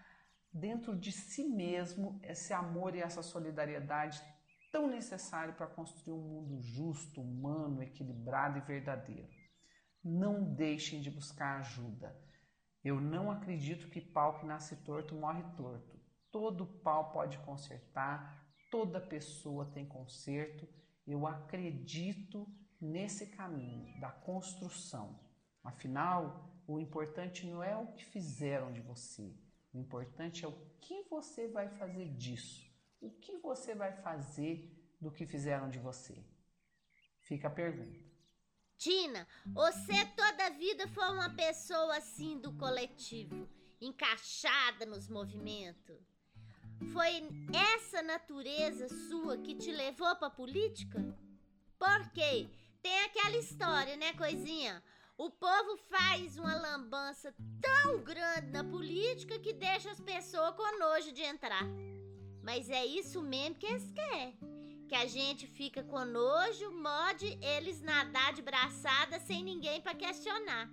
dentro 0.52 0.98
de 0.98 1.12
si 1.12 1.46
mesmo 1.46 2.20
esse 2.24 2.54
amor 2.54 2.96
e 2.96 3.02
essa 3.02 3.24
solidariedade 3.24 4.22
tão 4.72 4.88
necessário 4.88 5.54
para 5.54 5.68
construir 5.68 6.14
um 6.14 6.22
mundo 6.22 6.60
justo, 6.60 7.22
humano, 7.22 7.82
equilibrado 7.82 8.58
e 8.58 8.62
verdadeiro. 8.62 9.30
Não 10.04 10.44
deixem 10.44 11.00
de 11.00 11.10
buscar 11.10 11.60
ajuda. 11.60 12.20
Eu 12.84 13.00
não 13.00 13.32
acredito 13.32 13.90
que 13.90 14.02
pau 14.02 14.40
que 14.40 14.46
nasce 14.46 14.76
torto 14.84 15.16
morre 15.16 15.44
torto. 15.56 15.98
Todo 16.32 16.66
pau 16.82 17.12
pode 17.12 17.38
consertar, 17.40 18.44
toda 18.70 19.00
pessoa 19.00 19.72
tem 19.72 19.86
conserto. 19.88 20.68
Eu 21.06 21.26
acredito 21.28 22.48
nesse 22.82 23.28
caminho 23.28 24.00
da 24.02 24.10
construção. 24.10 25.20
Afinal, 25.64 26.62
o 26.68 26.80
importante 26.80 27.46
não 27.46 27.64
é 27.64 27.76
o 27.76 27.88
que 27.94 28.06
fizeram 28.06 28.72
de 28.72 28.82
você, 28.82 29.34
o 29.74 29.78
importante 29.80 30.46
é 30.46 30.48
o 30.48 30.60
que 30.80 31.04
você 31.10 31.48
vai 31.48 31.68
fazer 31.70 32.10
disso. 32.16 32.72
O 33.02 33.10
que 33.10 33.38
você 33.38 33.74
vai 33.74 33.92
fazer 34.02 34.72
do 35.02 35.12
que 35.12 35.26
fizeram 35.26 35.70
de 35.70 35.80
você? 35.80 36.16
Fica 37.22 37.48
a 37.48 37.52
pergunta. 37.52 38.00
Tina, 38.78 39.28
você 39.48 40.06
toda 40.16 40.46
a 40.46 40.50
vida 40.50 40.88
foi 40.90 41.10
uma 41.10 41.30
pessoa 41.34 41.98
assim 41.98 42.40
do 42.40 42.54
coletivo, 42.54 43.50
encaixada 43.82 44.86
nos 44.86 45.10
movimentos. 45.10 45.98
Foi 46.92 47.24
essa 47.76 48.02
natureza 48.02 48.88
sua 49.10 49.38
que 49.38 49.56
te 49.56 49.72
levou 49.72 50.16
para 50.16 50.30
política? 50.30 51.00
Porque 51.78 52.50
tem 52.82 53.00
aquela 53.06 53.38
história, 53.38 53.96
né, 53.96 54.14
coisinha? 54.14 54.84
O 55.16 55.30
povo 55.30 55.78
faz 55.92 56.38
uma 56.40 56.56
lambança 56.56 57.36
tão 57.62 58.00
grande 58.00 58.52
na 58.52 58.64
política 58.64 59.38
que 59.38 59.54
deixa 59.54 59.92
as 59.92 60.00
pessoas 60.00 60.56
com 60.56 60.80
nojo 60.80 61.12
de 61.12 61.22
entrar. 61.22 61.68
Mas 62.42 62.68
é 62.68 62.84
isso 62.84 63.22
mesmo 63.22 63.56
que 63.56 63.68
eles 63.68 63.92
querem. 63.92 64.36
Que 64.90 64.96
a 64.96 65.06
gente 65.06 65.46
fica 65.46 65.84
com 65.84 66.04
nojo, 66.04 66.72
mode 66.72 67.38
eles 67.42 67.80
nadar 67.82 68.34
de 68.34 68.42
braçada 68.42 69.20
sem 69.20 69.44
ninguém 69.44 69.80
para 69.82 69.94
questionar. 69.94 70.68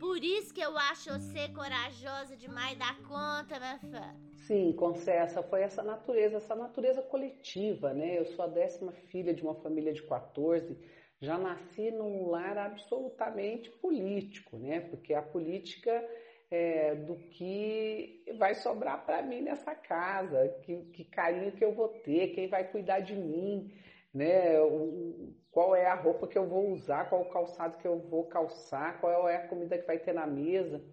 Por 0.00 0.24
isso 0.24 0.52
que 0.52 0.60
eu 0.60 0.76
acho 0.76 1.10
você 1.10 1.48
corajosa 1.50 2.36
demais 2.36 2.76
da 2.76 2.92
conta, 3.06 3.60
minha 3.60 3.78
fã. 3.78 4.16
Sim, 4.48 4.72
Concessa, 4.72 5.40
foi 5.40 5.62
essa 5.62 5.84
natureza, 5.84 6.38
essa 6.38 6.56
natureza 6.56 7.00
coletiva, 7.00 7.94
né? 7.94 8.18
Eu 8.18 8.26
sou 8.26 8.44
a 8.44 8.48
décima 8.48 8.90
filha 8.90 9.32
de 9.32 9.42
uma 9.44 9.54
família 9.54 9.92
de 9.92 10.02
14 10.02 10.76
já 11.22 11.38
nasci 11.38 11.92
num 11.92 12.28
lar 12.28 12.58
absolutamente 12.58 13.70
político, 13.70 14.58
né? 14.58 14.80
Porque 14.80 15.14
a 15.14 15.22
política 15.22 16.04
é 16.50 16.96
do 16.96 17.14
que 17.14 18.24
vai 18.36 18.56
sobrar 18.56 19.06
para 19.06 19.22
mim 19.22 19.40
nessa 19.40 19.72
casa, 19.72 20.48
que, 20.64 20.76
que, 20.86 21.04
carinho 21.04 21.52
que 21.52 21.64
eu 21.64 21.72
vou 21.72 21.88
ter, 21.88 22.34
quem 22.34 22.48
vai 22.48 22.68
cuidar 22.68 22.98
de 23.00 23.14
mim, 23.14 23.72
né? 24.12 24.60
O, 24.60 25.32
qual 25.52 25.76
é 25.76 25.86
a 25.86 25.94
roupa 25.94 26.26
que 26.26 26.36
eu 26.36 26.48
vou 26.48 26.70
usar, 26.72 27.08
qual 27.08 27.22
o 27.22 27.30
calçado 27.30 27.78
que 27.78 27.86
eu 27.86 28.00
vou 28.00 28.26
calçar, 28.26 29.00
qual 29.00 29.28
é 29.28 29.36
a 29.36 29.46
comida 29.46 29.78
que 29.78 29.86
vai 29.86 30.00
ter 30.00 30.12
na 30.12 30.26
mesa. 30.26 30.84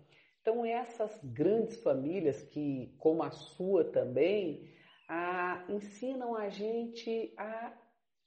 Então 0.41 0.63
essas 0.63 1.19
grandes 1.23 1.81
famílias 1.81 2.43
que, 2.43 2.93
como 2.99 3.23
a 3.23 3.31
sua 3.31 3.83
também, 3.83 4.69
a, 5.07 5.65
ensinam 5.69 6.35
a 6.35 6.49
gente 6.49 7.33
a 7.35 7.73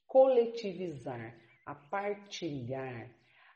coletivizar 0.05 1.42
a 1.65 1.73
partilhar, 1.73 3.09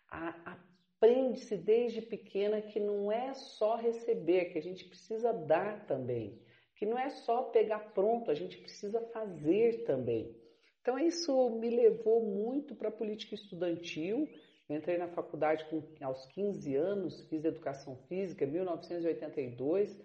a, 0.09 0.57
aprende-se 0.97 1.55
desde 1.55 2.01
pequena 2.01 2.61
que 2.61 2.79
não 2.79 3.11
é 3.11 3.33
só 3.33 3.75
receber, 3.75 4.45
que 4.45 4.57
a 4.57 4.61
gente 4.61 4.85
precisa 4.85 5.31
dar 5.31 5.85
também, 5.85 6.41
que 6.75 6.85
não 6.85 6.97
é 6.97 7.09
só 7.09 7.43
pegar 7.43 7.79
pronto, 7.93 8.31
a 8.31 8.35
gente 8.35 8.57
precisa 8.57 9.01
fazer 9.13 9.83
também. 9.85 10.35
Então 10.81 10.97
isso 10.97 11.49
me 11.49 11.69
levou 11.69 12.23
muito 12.23 12.73
para 12.73 12.89
a 12.89 12.91
política 12.91 13.35
estudantil. 13.35 14.27
Eu 14.69 14.77
entrei 14.77 14.97
na 14.97 15.07
faculdade 15.09 15.65
com, 15.65 15.83
aos 16.01 16.25
15 16.27 16.75
anos, 16.75 17.27
fiz 17.29 17.43
educação 17.43 17.97
física, 18.07 18.45
1982, 18.45 19.97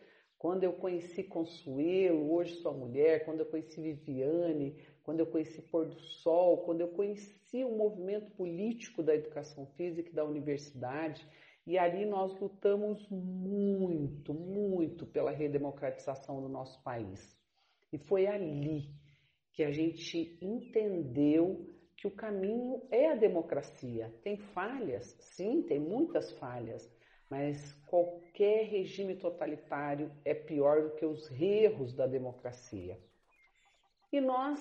quando 0.42 0.64
eu 0.64 0.72
conheci 0.72 1.22
Consuelo, 1.22 2.34
hoje 2.34 2.56
sua 2.56 2.72
mulher, 2.72 3.24
quando 3.24 3.40
eu 3.40 3.46
conheci 3.46 3.80
Viviane, 3.80 4.76
quando 5.04 5.20
eu 5.20 5.26
conheci 5.26 5.60
Pôr 5.62 5.86
do 5.86 6.00
Sol, 6.00 6.58
quando 6.64 6.80
eu 6.80 6.88
conheci 6.88 7.64
o 7.64 7.76
movimento 7.76 8.30
político 8.32 9.02
da 9.02 9.14
educação 9.14 9.66
física 9.76 10.10
e 10.10 10.14
da 10.14 10.24
universidade, 10.24 11.26
e 11.66 11.78
ali 11.78 12.04
nós 12.04 12.38
lutamos 12.40 13.08
muito, 13.08 14.34
muito 14.34 15.06
pela 15.06 15.30
redemocratização 15.30 16.40
do 16.40 16.48
nosso 16.48 16.82
país. 16.82 17.38
E 17.92 17.98
foi 17.98 18.26
ali 18.26 18.90
que 19.52 19.62
a 19.62 19.70
gente 19.70 20.38
entendeu 20.40 21.68
que 21.96 22.06
o 22.06 22.10
caminho 22.10 22.82
é 22.90 23.10
a 23.10 23.14
democracia. 23.14 24.12
Tem 24.24 24.36
falhas, 24.36 25.16
sim, 25.20 25.62
tem 25.62 25.78
muitas 25.78 26.32
falhas, 26.32 26.90
mas 27.30 27.72
qualquer 27.86 28.64
regime 28.64 29.16
totalitário 29.16 30.10
é 30.24 30.34
pior 30.34 30.82
do 30.82 30.96
que 30.96 31.06
os 31.06 31.30
erros 31.40 31.94
da 31.94 32.06
democracia. 32.06 32.98
E 34.12 34.20
nós 34.20 34.60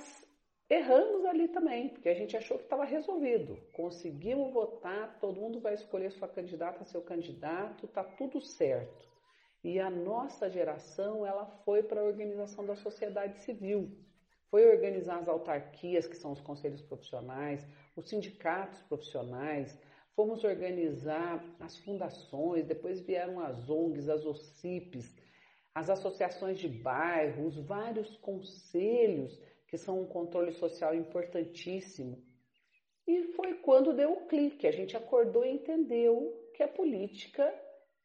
erramos 0.74 1.25
ali 1.25 1.50
também, 1.50 1.90
porque 1.90 2.08
a 2.08 2.13
gente 2.13 2.38
achou 2.38 2.58
que 2.58 2.63
estava 2.63 2.86
resolvido. 2.86 3.58
Conseguimos 3.74 4.54
votar, 4.54 5.20
todo 5.20 5.42
mundo 5.42 5.60
vai 5.60 5.74
escolher 5.74 6.12
sua 6.12 6.30
candidata, 6.30 6.86
seu 6.86 7.01
candidato, 7.01 7.86
está 7.86 8.01
tudo 8.06 8.40
certo. 8.40 9.06
E 9.62 9.82
a 9.82 9.90
nossa 9.90 10.50
geração, 10.50 11.25
ela 11.25 11.46
foi 11.66 11.84
para 11.84 12.00
a 12.00 12.06
organização 12.06 12.66
da 12.66 12.75
sociedade 12.75 13.38
civil. 13.40 13.92
Foi 14.50 14.66
organizar 14.66 15.20
as 15.20 15.28
autarquias, 15.28 16.08
que 16.08 16.16
são 16.16 16.32
os 16.32 16.40
conselhos 16.40 16.82
profissionais, 16.82 17.68
os 17.94 18.08
sindicatos 18.08 18.82
profissionais, 18.84 19.78
fomos 20.16 20.46
organizar 20.46 21.44
as 21.60 21.78
fundações, 21.80 22.66
depois 22.66 23.01
vieram 23.01 23.42
as 23.42 23.70
ONGs, 23.70 24.08
as 24.08 24.25
OCIPs, 24.25 25.13
as 25.75 25.90
associações 25.90 26.60
de 26.60 26.70
bairro, 26.70 27.46
os 27.46 27.58
vários 27.58 28.16
conselhos, 28.18 29.38
que 29.72 29.78
são 29.78 30.01
um 30.01 30.06
controle 30.06 30.51
social 30.51 30.94
importantíssimo. 30.94 32.22
E 33.08 33.24
foi 33.36 33.54
quando 33.56 33.94
deu 33.94 34.12
o 34.12 34.28
clique, 34.28 34.68
a 34.68 34.72
gente 34.72 34.98
acordou 34.98 35.46
e 35.46 35.54
entendeu 35.54 36.51
que 36.54 36.62
a 36.62 36.68
política 36.68 37.51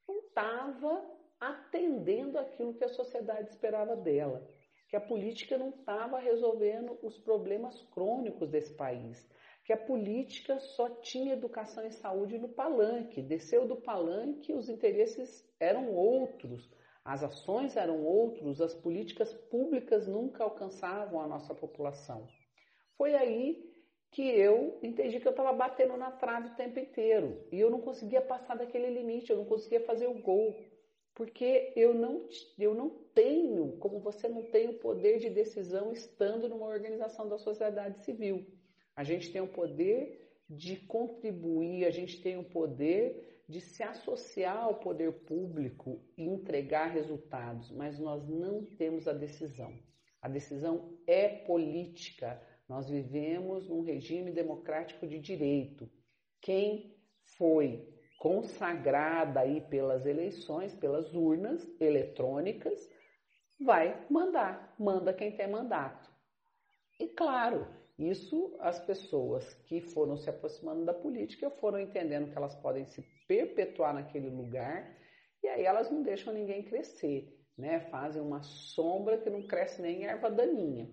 não 0.08 0.20
estava 0.20 1.04
atendendo 1.40 2.38
aquilo 2.38 2.72
que 2.72 2.84
a 2.84 2.88
sociedade 2.88 3.50
esperava 3.50 3.96
dela, 3.96 4.48
que 4.88 4.94
a 4.94 5.00
política 5.00 5.58
não 5.58 5.70
estava 5.70 6.20
resolvendo 6.20 6.96
os 7.02 7.18
problemas 7.18 7.82
crônicos 7.92 8.48
desse 8.48 8.72
país, 8.74 9.28
que 9.64 9.72
a 9.72 9.76
política 9.76 10.60
só 10.60 10.88
tinha 11.00 11.32
educação 11.32 11.84
e 11.84 11.90
saúde 11.90 12.38
no 12.38 12.48
palanque, 12.48 13.20
desceu 13.20 13.66
do 13.66 13.74
palanque, 13.74 14.54
os 14.54 14.68
interesses 14.68 15.44
eram 15.58 15.92
outros, 15.92 16.70
as 17.06 17.22
ações 17.22 17.76
eram 17.76 18.04
outros, 18.04 18.60
as 18.60 18.74
políticas 18.74 19.32
públicas 19.32 20.08
nunca 20.08 20.42
alcançavam 20.42 21.20
a 21.20 21.26
nossa 21.28 21.54
população. 21.54 22.26
Foi 22.98 23.14
aí 23.14 23.64
que 24.10 24.22
eu 24.22 24.76
entendi 24.82 25.20
que 25.20 25.28
eu 25.28 25.30
estava 25.30 25.52
batendo 25.52 25.96
na 25.96 26.10
trave 26.10 26.48
o 26.48 26.56
tempo 26.56 26.80
inteiro 26.80 27.46
e 27.52 27.60
eu 27.60 27.70
não 27.70 27.80
conseguia 27.80 28.20
passar 28.20 28.56
daquele 28.56 28.90
limite, 28.90 29.30
eu 29.30 29.36
não 29.36 29.44
conseguia 29.44 29.80
fazer 29.82 30.08
o 30.08 30.20
gol, 30.20 30.56
porque 31.14 31.72
eu 31.76 31.94
não, 31.94 32.28
eu 32.58 32.74
não 32.74 32.90
tenho, 33.14 33.76
como 33.76 34.00
você 34.00 34.26
não 34.26 34.42
tem 34.42 34.68
o 34.68 34.78
poder 34.80 35.20
de 35.20 35.30
decisão 35.30 35.92
estando 35.92 36.48
numa 36.48 36.66
organização 36.66 37.28
da 37.28 37.38
sociedade 37.38 38.04
civil. 38.04 38.44
A 38.96 39.04
gente 39.04 39.32
tem 39.32 39.40
o 39.40 39.46
poder 39.46 40.42
de 40.50 40.74
contribuir, 40.74 41.84
a 41.84 41.90
gente 41.90 42.20
tem 42.20 42.36
o 42.36 42.44
poder 42.44 43.35
de 43.48 43.60
se 43.60 43.82
associar 43.82 44.58
ao 44.58 44.74
poder 44.80 45.12
público 45.24 46.02
e 46.16 46.24
entregar 46.24 46.86
resultados, 46.86 47.70
mas 47.70 47.98
nós 47.98 48.28
não 48.28 48.64
temos 48.64 49.06
a 49.06 49.12
decisão. 49.12 49.72
A 50.20 50.28
decisão 50.28 50.98
é 51.06 51.28
política. 51.28 52.42
Nós 52.68 52.90
vivemos 52.90 53.68
num 53.68 53.82
regime 53.82 54.32
democrático 54.32 55.06
de 55.06 55.20
direito. 55.20 55.88
Quem 56.40 56.96
foi 57.36 57.88
consagrada 58.18 59.40
aí 59.40 59.60
pelas 59.60 60.04
eleições, 60.04 60.74
pelas 60.74 61.14
urnas 61.14 61.64
eletrônicas, 61.80 62.90
vai 63.60 64.04
mandar, 64.10 64.74
manda 64.78 65.14
quem 65.14 65.36
tem 65.36 65.48
mandato. 65.48 66.10
E 66.98 67.08
claro, 67.08 67.66
isso 67.98 68.56
as 68.60 68.78
pessoas 68.78 69.54
que 69.64 69.80
foram 69.80 70.16
se 70.16 70.28
aproximando 70.28 70.84
da 70.84 70.92
política 70.92 71.50
foram 71.50 71.80
entendendo 71.80 72.30
que 72.30 72.36
elas 72.36 72.54
podem 72.56 72.84
se 72.84 73.02
perpetuar 73.26 73.94
naquele 73.94 74.28
lugar 74.28 74.94
e 75.42 75.48
aí 75.48 75.64
elas 75.64 75.90
não 75.90 76.02
deixam 76.02 76.32
ninguém 76.32 76.62
crescer, 76.62 77.40
né? 77.56 77.80
Fazem 77.90 78.20
uma 78.20 78.42
sombra 78.42 79.18
que 79.18 79.30
não 79.30 79.46
cresce 79.46 79.80
nem 79.80 80.04
erva 80.04 80.30
daninha. 80.30 80.90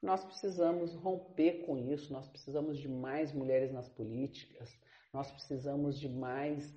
Nós 0.00 0.24
precisamos 0.24 0.94
romper 0.94 1.64
com 1.64 1.78
isso, 1.78 2.12
nós 2.12 2.28
precisamos 2.28 2.78
de 2.78 2.88
mais 2.88 3.32
mulheres 3.32 3.72
nas 3.72 3.88
políticas, 3.88 4.78
nós 5.12 5.30
precisamos 5.30 5.98
de 5.98 6.08
mais 6.08 6.76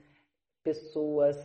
pessoas 0.63 1.36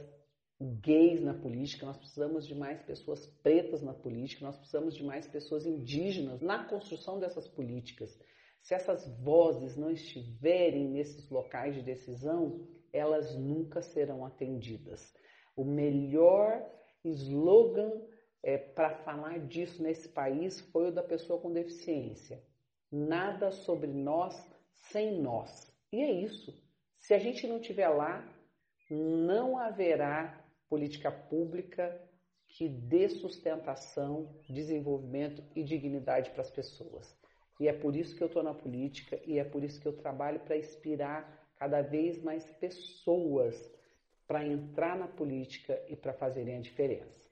gays 0.63 1.23
na 1.23 1.35
política, 1.35 1.87
nós 1.87 1.97
precisamos 1.97 2.47
de 2.47 2.55
mais 2.55 2.83
pessoas 2.83 3.27
pretas 3.43 3.83
na 3.83 3.93
política, 3.93 4.45
nós 4.45 4.57
precisamos 4.57 4.95
de 4.95 5.05
mais 5.05 5.27
pessoas 5.27 5.67
indígenas 5.67 6.41
na 6.41 6.65
construção 6.65 7.19
dessas 7.19 7.49
políticas. 7.49 8.19
Se 8.63 8.75
essas 8.75 9.07
vozes 9.19 9.77
não 9.77 9.91
estiverem 9.91 10.89
nesses 10.89 11.29
locais 11.29 11.75
de 11.75 11.83
decisão, 11.83 12.67
elas 12.93 13.35
nunca 13.37 13.83
serão 13.83 14.25
atendidas. 14.25 15.13
O 15.57 15.65
melhor 15.65 16.65
slogan 17.05 17.91
é, 18.43 18.57
para 18.57 19.03
falar 19.03 19.39
disso 19.47 19.83
nesse 19.83 20.09
país 20.09 20.61
foi 20.71 20.89
o 20.89 20.95
da 20.95 21.03
pessoa 21.03 21.41
com 21.41 21.53
deficiência. 21.53 22.43
Nada 22.91 23.51
sobre 23.51 23.91
nós 23.91 24.35
sem 24.91 25.21
nós. 25.21 25.73
E 25.93 26.01
é 26.01 26.11
isso. 26.11 26.53
Se 26.99 27.15
a 27.15 27.19
gente 27.19 27.47
não 27.47 27.59
estiver 27.59 27.89
lá, 27.89 28.25
não 28.91 29.59
haverá 29.59 30.42
política 30.73 31.13
pública 31.13 32.01
que 32.49 32.67
dê 32.67 33.07
sustentação, 33.07 34.35
desenvolvimento 34.49 35.45
e 35.55 35.63
dignidade 35.63 36.31
para 36.31 36.41
as 36.41 36.51
pessoas. 36.51 37.15
E 37.61 37.69
é 37.69 37.75
por 37.75 37.95
isso 37.95 38.17
que 38.17 38.23
eu 38.23 38.27
estou 38.27 38.43
na 38.43 38.55
política 38.55 39.21
e 39.27 39.39
é 39.39 39.45
por 39.45 39.63
isso 39.63 39.79
que 39.79 39.87
eu 39.87 39.95
trabalho 39.95 40.41
para 40.41 40.57
inspirar 40.57 41.47
cada 41.57 41.83
vez 41.83 42.23
mais 42.23 42.49
pessoas 42.53 43.71
para 44.27 44.47
entrar 44.47 44.97
na 44.97 45.07
política 45.07 45.79
e 45.91 45.95
para 45.95 46.15
fazerem 46.15 46.57
a 46.57 46.63
diferença. 46.63 47.29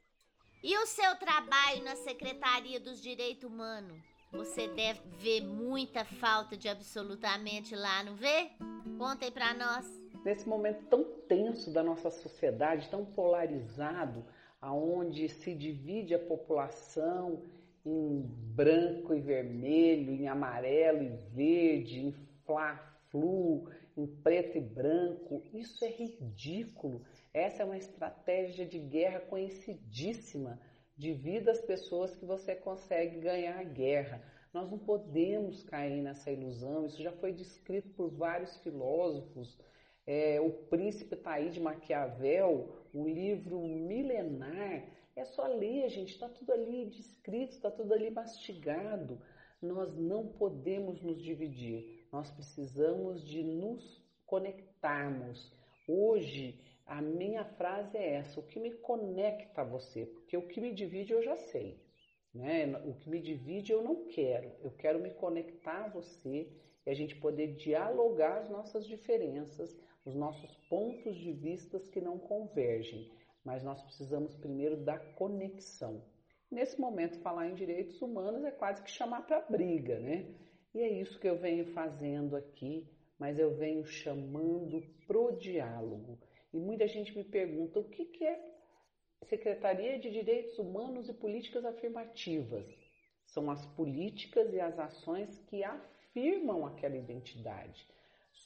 E 0.62 0.76
o 0.76 0.85
seu 0.85 1.16
trabalho 1.16 1.83
na 1.83 1.96
Secretaria 1.96 2.79
dos 2.79 3.00
Direitos 3.00 3.44
Humanos? 3.44 4.03
Você 4.33 4.68
deve 4.68 5.00
ver 5.16 5.40
muita 5.40 6.05
falta 6.05 6.59
de 6.59 6.68
absolutamente 6.68 7.74
lá, 7.74 8.05
não 8.05 8.14
vê? 8.16 8.50
Contem 8.98 9.33
para 9.33 9.55
nós 9.55 9.99
nesse 10.24 10.48
momento 10.48 10.85
tão 10.87 11.04
tenso 11.28 11.72
da 11.72 11.83
nossa 11.83 12.11
sociedade, 12.11 12.88
tão 12.90 13.04
polarizado, 13.04 14.24
aonde 14.61 15.28
se 15.28 15.54
divide 15.54 16.14
a 16.14 16.18
população 16.18 17.42
em 17.85 18.20
branco 18.54 19.14
e 19.14 19.20
vermelho, 19.20 20.12
em 20.12 20.28
amarelo 20.28 21.02
e 21.02 21.16
verde, 21.35 22.00
em 22.00 22.12
fla-flu, 22.44 23.70
em 23.96 24.06
preto 24.06 24.59
e 24.59 24.61
branco. 24.61 25.42
Isso 25.52 25.85
é 25.85 25.88
ridículo. 25.88 27.02
Essa 27.33 27.62
é 27.62 27.64
uma 27.64 27.78
estratégia 27.78 28.66
de 28.66 28.78
guerra 28.78 29.20
conhecidíssima. 29.20 30.61
Divida 30.96 31.52
as 31.52 31.61
pessoas 31.62 32.14
que 32.14 32.26
você 32.26 32.54
consegue 32.54 33.20
ganhar 33.20 33.59
a 33.59 33.64
guerra. 33.64 34.22
Nós 34.52 34.70
não 34.70 34.78
podemos 34.78 35.62
cair 35.62 36.02
nessa 36.02 36.30
ilusão. 36.30 36.85
Isso 36.85 37.02
já 37.02 37.12
foi 37.12 37.33
descrito 37.33 37.88
por 37.90 38.11
vários 38.11 38.59
filósofos 38.59 39.59
é, 40.06 40.40
O 40.40 40.50
Príncipe 40.50 41.16
tá 41.16 41.32
aí 41.32 41.50
de 41.50 41.60
Maquiavel, 41.60 42.68
um 42.94 43.06
livro 43.06 43.60
milenar. 43.60 44.84
É 45.14 45.24
só 45.24 45.46
ler, 45.46 45.88
gente, 45.88 46.12
está 46.12 46.28
tudo 46.28 46.52
ali 46.52 46.86
descrito, 46.86 47.52
está 47.52 47.70
tudo 47.70 47.92
ali 47.92 48.10
mastigado. 48.10 49.20
Nós 49.60 49.94
não 49.96 50.26
podemos 50.26 51.02
nos 51.02 51.22
dividir, 51.22 52.06
nós 52.10 52.30
precisamos 52.30 53.22
de 53.22 53.42
nos 53.42 54.02
conectarmos. 54.24 55.52
Hoje, 55.86 56.58
a 56.86 57.02
minha 57.02 57.44
frase 57.44 57.96
é 57.96 58.14
essa: 58.14 58.40
o 58.40 58.42
que 58.42 58.58
me 58.58 58.72
conecta 58.72 59.60
a 59.60 59.64
você? 59.64 60.06
Porque 60.06 60.36
o 60.36 60.46
que 60.48 60.60
me 60.60 60.72
divide 60.72 61.12
eu 61.12 61.22
já 61.22 61.36
sei. 61.36 61.78
Né? 62.34 62.66
O 62.86 62.94
que 62.94 63.10
me 63.10 63.20
divide 63.20 63.72
eu 63.72 63.82
não 63.82 64.06
quero. 64.06 64.52
Eu 64.62 64.70
quero 64.70 64.98
me 64.98 65.10
conectar 65.10 65.84
a 65.84 65.88
você 65.88 66.48
e 66.86 66.90
a 66.90 66.94
gente 66.94 67.16
poder 67.16 67.54
dialogar 67.54 68.38
as 68.38 68.48
nossas 68.48 68.86
diferenças, 68.86 69.76
os 70.04 70.14
nossos 70.14 70.54
pontos 70.68 71.16
de 71.16 71.32
vistas 71.32 71.86
que 71.88 72.00
não 72.00 72.18
convergem, 72.18 73.10
mas 73.44 73.62
nós 73.62 73.82
precisamos 73.82 74.34
primeiro 74.34 74.76
da 74.76 74.98
conexão. 74.98 76.02
Nesse 76.50 76.80
momento, 76.80 77.20
falar 77.20 77.48
em 77.48 77.54
direitos 77.54 78.00
humanos 78.00 78.44
é 78.44 78.50
quase 78.50 78.82
que 78.82 78.90
chamar 78.90 79.26
para 79.26 79.40
briga, 79.40 79.98
né? 80.00 80.26
E 80.74 80.80
é 80.80 80.88
isso 80.88 81.18
que 81.18 81.28
eu 81.28 81.36
venho 81.36 81.66
fazendo 81.72 82.34
aqui, 82.36 82.88
mas 83.18 83.38
eu 83.38 83.54
venho 83.54 83.84
chamando 83.84 84.82
pro 85.06 85.36
diálogo. 85.36 86.18
E 86.52 86.58
muita 86.58 86.88
gente 86.88 87.16
me 87.16 87.24
pergunta 87.24 87.78
o 87.78 87.88
que, 87.88 88.04
que 88.04 88.24
é 88.24 88.50
Secretaria 89.28 89.98
de 89.98 90.10
Direitos 90.10 90.58
Humanos 90.58 91.08
e 91.08 91.14
Políticas 91.14 91.64
Afirmativas. 91.64 92.66
São 93.26 93.50
as 93.50 93.64
políticas 93.76 94.52
e 94.52 94.58
as 94.58 94.78
ações 94.78 95.38
que 95.46 95.62
afirmam 95.62 96.66
aquela 96.66 96.96
identidade 96.96 97.86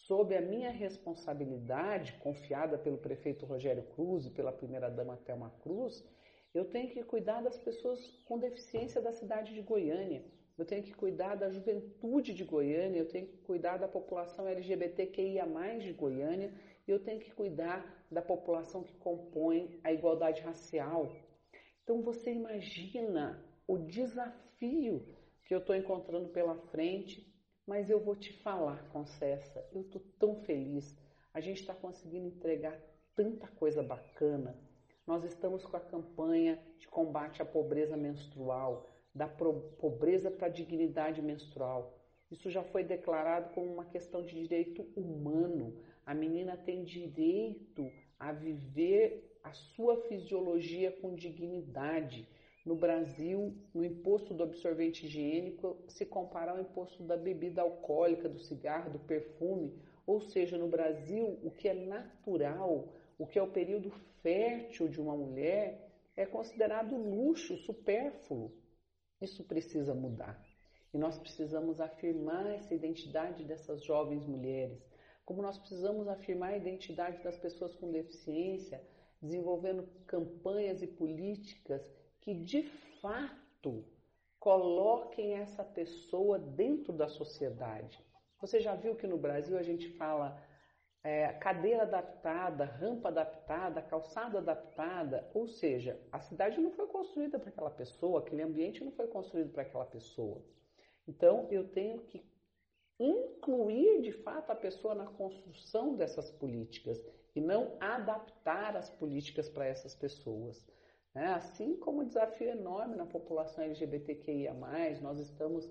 sob 0.07 0.35
a 0.37 0.41
minha 0.41 0.71
responsabilidade, 0.71 2.13
confiada 2.15 2.77
pelo 2.77 2.99
prefeito 2.99 3.47
Rogério 3.47 3.83
Cruz 3.95 4.27
e 4.27 4.31
pela 4.31 4.53
primeira-dama 4.53 5.17
Thelma 5.25 5.51
Cruz, 5.63 6.05
eu 6.53 6.65
tenho 6.67 6.91
que 6.91 7.03
cuidar 7.03 7.43
das 7.43 7.59
pessoas 7.59 8.07
com 8.25 8.39
deficiência 8.39 9.01
da 9.01 9.13
cidade 9.13 9.55
de 9.55 9.63
Goiânia. 9.63 10.25
eu 10.57 10.65
tenho 10.65 10.85
que 10.85 10.95
cuidar 10.95 11.35
da 11.35 11.51
juventude 11.51 12.33
de 12.33 12.45
Goiânia, 12.45 13.01
eu 13.01 13.09
tenho 13.09 13.27
que 13.27 13.39
cuidar 13.39 13.77
da 13.77 13.89
população 13.89 14.47
LGBTQIA 14.47 15.45
de 15.81 15.93
Goiânia, 15.93 16.53
eu 16.87 17.01
tenho 17.03 17.19
que 17.19 17.33
cuidar 17.33 18.07
da 18.09 18.23
população 18.23 18.85
que 18.85 18.95
compõe 18.99 19.81
a 19.83 19.93
igualdade 19.93 20.43
racial. 20.43 21.11
Então 21.83 22.03
você 22.03 22.31
imagina 22.31 23.45
o 23.67 23.79
desafio 23.79 25.05
que 25.45 25.55
eu 25.55 25.59
estou 25.59 25.75
encontrando 25.75 26.29
pela 26.29 26.55
frente, 26.71 27.34
mas 27.67 27.91
eu 27.91 28.01
vou 28.01 28.15
te 28.15 28.33
falar, 28.33 28.89
Concessa, 28.93 29.67
eu 29.73 29.83
estou 29.83 30.03
tão 30.19 30.37
feliz. 30.43 30.97
A 31.33 31.41
gente 31.41 31.61
está 31.61 31.75
conseguindo 31.75 32.27
entregar 32.27 32.79
tanta 33.15 33.49
coisa 33.49 33.83
bacana. 33.83 34.57
Nós 35.07 35.25
estamos 35.25 35.65
com 35.65 35.77
a 35.77 35.81
campanha 35.81 36.59
de 36.79 36.87
combate 36.89 37.43
à 37.43 37.45
pobreza 37.45 37.97
menstrual 37.97 38.89
da 39.15 39.29
pobreza 39.29 40.31
para 40.31 40.49
a 40.49 40.51
dignidade 40.51 41.23
menstrual. 41.23 41.97
Isso 42.31 42.51
já 42.51 42.65
foi 42.65 42.83
declarado 42.83 43.55
como 43.55 43.73
uma 43.73 43.85
questão 43.85 44.23
de 44.23 44.35
direito 44.35 44.85
humano. 44.97 45.77
A 46.05 46.13
menina 46.13 46.57
tem 46.57 46.83
direito 46.83 47.93
a 48.19 48.33
viver 48.33 49.39
a 49.43 49.53
sua 49.53 50.03
fisiologia 50.09 50.91
com 50.91 51.15
dignidade. 51.15 52.29
No 52.65 52.75
Brasil, 52.75 53.55
no 53.75 53.85
imposto 53.85 54.33
do 54.33 54.43
absorvente 54.43 55.05
higiênico 55.05 55.77
se 55.87 56.07
compara 56.07 56.53
ao 56.53 56.61
imposto 56.61 57.03
da 57.03 57.15
bebida 57.15 57.61
alcoólica, 57.61 58.27
do 58.27 58.39
cigarro, 58.39 58.91
do 58.91 58.99
perfume. 58.99 59.79
Ou 60.07 60.21
seja, 60.21 60.57
no 60.57 60.67
Brasil, 60.67 61.39
o 61.43 61.51
que 61.51 61.69
é 61.69 61.75
natural, 61.75 62.89
o 63.19 63.27
que 63.27 63.39
é 63.39 63.43
o 63.43 63.53
período 63.53 63.91
fértil 64.23 64.89
de 64.89 64.99
uma 64.99 65.15
mulher, 65.15 65.91
é 66.17 66.25
considerado 66.25 66.97
luxo, 66.97 67.55
supérfluo. 67.59 68.51
Isso 69.21 69.45
precisa 69.45 69.95
mudar. 69.95 70.43
E 70.93 70.97
nós 70.97 71.19
precisamos 71.19 71.81
afirmar 71.81 72.47
essa 72.47 72.75
identidade 72.75 73.45
dessas 73.45 73.85
jovens 73.85 74.25
mulheres, 74.27 74.81
como 75.25 75.43
nós 75.43 75.59
precisamos 75.59 76.09
afirmar 76.09 76.53
a 76.53 76.57
identidade 76.57 77.23
das 77.23 77.37
pessoas 77.37 77.75
com 77.75 77.91
deficiência, 77.91 78.83
desenvolvendo 79.21 79.87
campanhas 80.07 80.83
e 80.83 80.87
políticas 80.87 81.83
que 82.25 82.35
de 82.35 82.63
fato 83.03 83.85
coloquem 84.41 85.35
essa 85.35 85.63
pessoa 85.63 86.39
dentro 86.39 86.93
da 86.93 87.07
sociedade. 87.07 88.03
Você 88.41 88.61
já 88.61 88.75
viu 88.75 88.97
que 88.97 89.07
no 89.07 89.19
Brasil 89.19 89.59
a 89.59 89.63
gente 89.63 89.91
fala 89.91 90.43
é, 91.03 91.29
cadeira 91.35 91.83
adaptada, 91.83 92.65
rampa 92.65 93.09
adaptada, 93.09 93.83
calçada 93.83 94.39
adaptada, 94.39 95.31
ou 95.35 95.47
seja, 95.47 96.01
a 96.11 96.19
cidade 96.19 96.59
não 96.59 96.71
foi 96.73 96.87
construída 96.87 97.39
para 97.39 97.51
aquela 97.51 97.71
pessoa, 97.71 98.21
aquele 98.21 98.41
ambiente 98.41 98.83
não 98.83 98.93
foi 98.93 99.07
construído 99.07 99.53
para 99.53 99.63
aquela 99.63 99.85
pessoa. 99.85 100.43
Então 101.07 101.47
eu 101.51 101.69
tenho 101.69 101.99
que 102.05 102.25
incluir 102.99 104.01
de 104.01 104.13
fato 104.13 104.51
a 104.51 104.57
pessoa 104.57 104.95
na 104.95 105.07
construção 105.07 105.95
dessas 105.95 106.31
políticas 106.31 107.05
e 107.35 107.41
não 107.41 107.77
adaptar 107.81 108.77
as 108.77 108.89
políticas 108.89 109.47
para 109.51 109.67
essas 109.67 109.95
pessoas. 109.95 110.67
Né? 111.15 111.27
Assim 111.27 111.77
como 111.77 112.01
o 112.01 112.07
desafio 112.07 112.49
enorme 112.49 112.97
na 112.97 113.07
população 113.07 113.65
LGBTQIA, 113.65 114.55
nós 115.01 115.19
estamos 115.19 115.69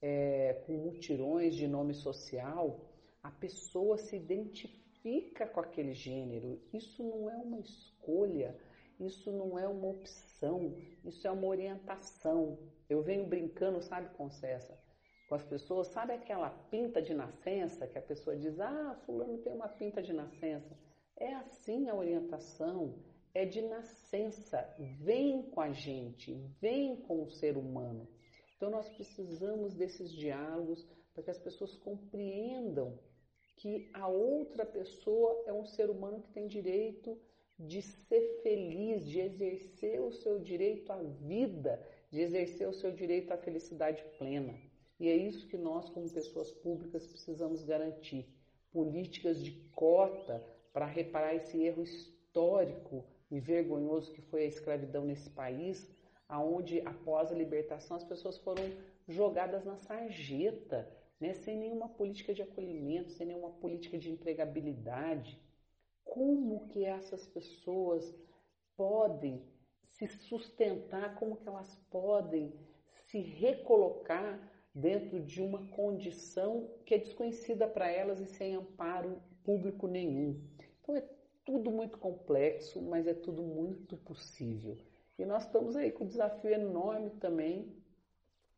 é, 0.00 0.62
com 0.66 0.72
mutirões 0.72 1.54
de 1.54 1.66
nome 1.66 1.94
social 1.94 2.80
a 3.26 3.30
pessoa 3.32 3.98
se 3.98 4.14
identifica 4.14 5.48
com 5.48 5.58
aquele 5.58 5.92
gênero. 5.92 6.62
Isso 6.72 7.02
não 7.02 7.28
é 7.28 7.36
uma 7.36 7.58
escolha, 7.58 8.56
isso 9.00 9.32
não 9.32 9.58
é 9.58 9.66
uma 9.66 9.88
opção, 9.88 10.76
isso 11.04 11.26
é 11.26 11.30
uma 11.32 11.48
orientação. 11.48 12.56
Eu 12.88 13.02
venho 13.02 13.26
brincando, 13.26 13.82
sabe, 13.82 14.14
Concessa, 14.16 14.78
com 15.28 15.34
as 15.34 15.42
pessoas, 15.42 15.88
sabe 15.88 16.12
aquela 16.12 16.50
pinta 16.70 17.02
de 17.02 17.14
nascença 17.14 17.88
que 17.88 17.98
a 17.98 18.02
pessoa 18.02 18.36
diz: 18.36 18.60
Ah, 18.60 18.96
Fulano 19.04 19.38
tem 19.38 19.52
uma 19.52 19.68
pinta 19.68 20.00
de 20.00 20.12
nascença. 20.12 20.78
É 21.16 21.34
assim 21.34 21.88
a 21.88 21.94
orientação, 21.96 22.94
é 23.36 23.44
de 23.44 23.60
nascença. 23.60 24.66
Vem 24.78 25.42
com 25.50 25.60
a 25.60 25.70
gente, 25.70 26.34
vem 26.58 26.96
com 26.96 27.22
o 27.22 27.30
ser 27.30 27.58
humano. 27.58 28.08
Então 28.56 28.70
nós 28.70 28.88
precisamos 28.88 29.74
desses 29.74 30.10
diálogos 30.10 30.86
para 31.12 31.22
que 31.22 31.30
as 31.30 31.38
pessoas 31.38 31.76
compreendam 31.76 32.98
que 33.56 33.90
a 33.92 34.08
outra 34.08 34.64
pessoa 34.64 35.44
é 35.46 35.52
um 35.52 35.66
ser 35.66 35.90
humano 35.90 36.22
que 36.22 36.32
tem 36.32 36.46
direito 36.46 37.18
de 37.58 37.82
ser 37.82 38.40
feliz, 38.42 39.06
de 39.06 39.20
exercer 39.20 40.00
o 40.00 40.12
seu 40.12 40.38
direito 40.38 40.90
à 40.90 41.02
vida, 41.02 41.82
de 42.10 42.20
exercer 42.20 42.66
o 42.66 42.74
seu 42.74 42.90
direito 42.90 43.32
à 43.32 43.36
felicidade 43.36 44.02
plena. 44.18 44.54
E 44.98 45.08
é 45.08 45.16
isso 45.16 45.46
que 45.48 45.58
nós, 45.58 45.90
como 45.90 46.10
pessoas 46.10 46.50
públicas, 46.52 47.06
precisamos 47.06 47.62
garantir. 47.64 48.26
Políticas 48.72 49.42
de 49.42 49.52
cota 49.74 50.42
para 50.72 50.86
reparar 50.86 51.34
esse 51.34 51.62
erro 51.62 51.82
histórico 51.82 53.04
e 53.30 53.40
vergonhoso 53.40 54.12
que 54.12 54.22
foi 54.22 54.42
a 54.42 54.46
escravidão 54.46 55.04
nesse 55.04 55.30
país, 55.30 55.90
aonde 56.28 56.80
após 56.80 57.30
a 57.30 57.34
libertação 57.34 57.96
as 57.96 58.04
pessoas 58.04 58.38
foram 58.38 58.64
jogadas 59.08 59.64
na 59.64 59.76
sarjeta, 59.76 60.90
né, 61.20 61.32
sem 61.34 61.56
nenhuma 61.56 61.88
política 61.88 62.34
de 62.34 62.42
acolhimento, 62.42 63.10
sem 63.10 63.26
nenhuma 63.26 63.50
política 63.52 63.98
de 63.98 64.10
empregabilidade. 64.10 65.40
Como 66.04 66.68
que 66.68 66.84
essas 66.84 67.26
pessoas 67.26 68.14
podem 68.76 69.42
se 69.92 70.06
sustentar, 70.08 71.14
como 71.14 71.36
que 71.36 71.48
elas 71.48 71.74
podem 71.90 72.52
se 73.06 73.18
recolocar 73.18 74.38
dentro 74.74 75.20
de 75.20 75.40
uma 75.40 75.66
condição 75.68 76.68
que 76.84 76.94
é 76.94 76.98
desconhecida 76.98 77.66
para 77.66 77.90
elas 77.90 78.20
e 78.20 78.26
sem 78.26 78.54
amparo 78.54 79.22
público 79.42 79.86
nenhum. 79.86 80.38
Então 80.82 80.94
é 80.96 81.00
tudo 81.46 81.70
muito 81.70 81.96
complexo, 81.96 82.82
mas 82.82 83.06
é 83.06 83.14
tudo 83.14 83.42
muito 83.42 83.96
possível. 83.98 84.76
E 85.18 85.24
nós 85.24 85.44
estamos 85.44 85.76
aí 85.76 85.90
com 85.90 86.04
o 86.04 86.08
desafio 86.08 86.50
enorme 86.50 87.10
também 87.20 87.72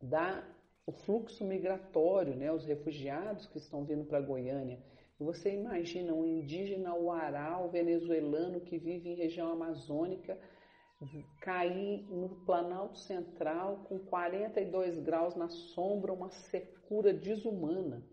da 0.01 0.43
o 0.85 0.91
fluxo 0.91 1.45
migratório, 1.45 2.35
né, 2.35 2.51
os 2.51 2.65
refugiados 2.65 3.45
que 3.45 3.59
estão 3.59 3.85
vindo 3.85 4.05
para 4.05 4.19
Goiânia. 4.19 4.79
Você 5.19 5.53
imagina 5.53 6.13
um 6.13 6.25
indígena 6.25 6.95
uaral 6.95 7.69
venezuelano 7.69 8.59
que 8.59 8.79
vive 8.79 9.09
em 9.09 9.15
região 9.15 9.51
amazônica 9.51 10.35
cair 11.39 12.03
no 12.09 12.29
Planalto 12.43 12.97
Central 12.97 13.85
com 13.87 13.99
42 13.99 14.99
graus 14.99 15.35
na 15.35 15.47
sombra, 15.47 16.11
uma 16.11 16.29
secura 16.29 17.13
desumana. 17.13 18.03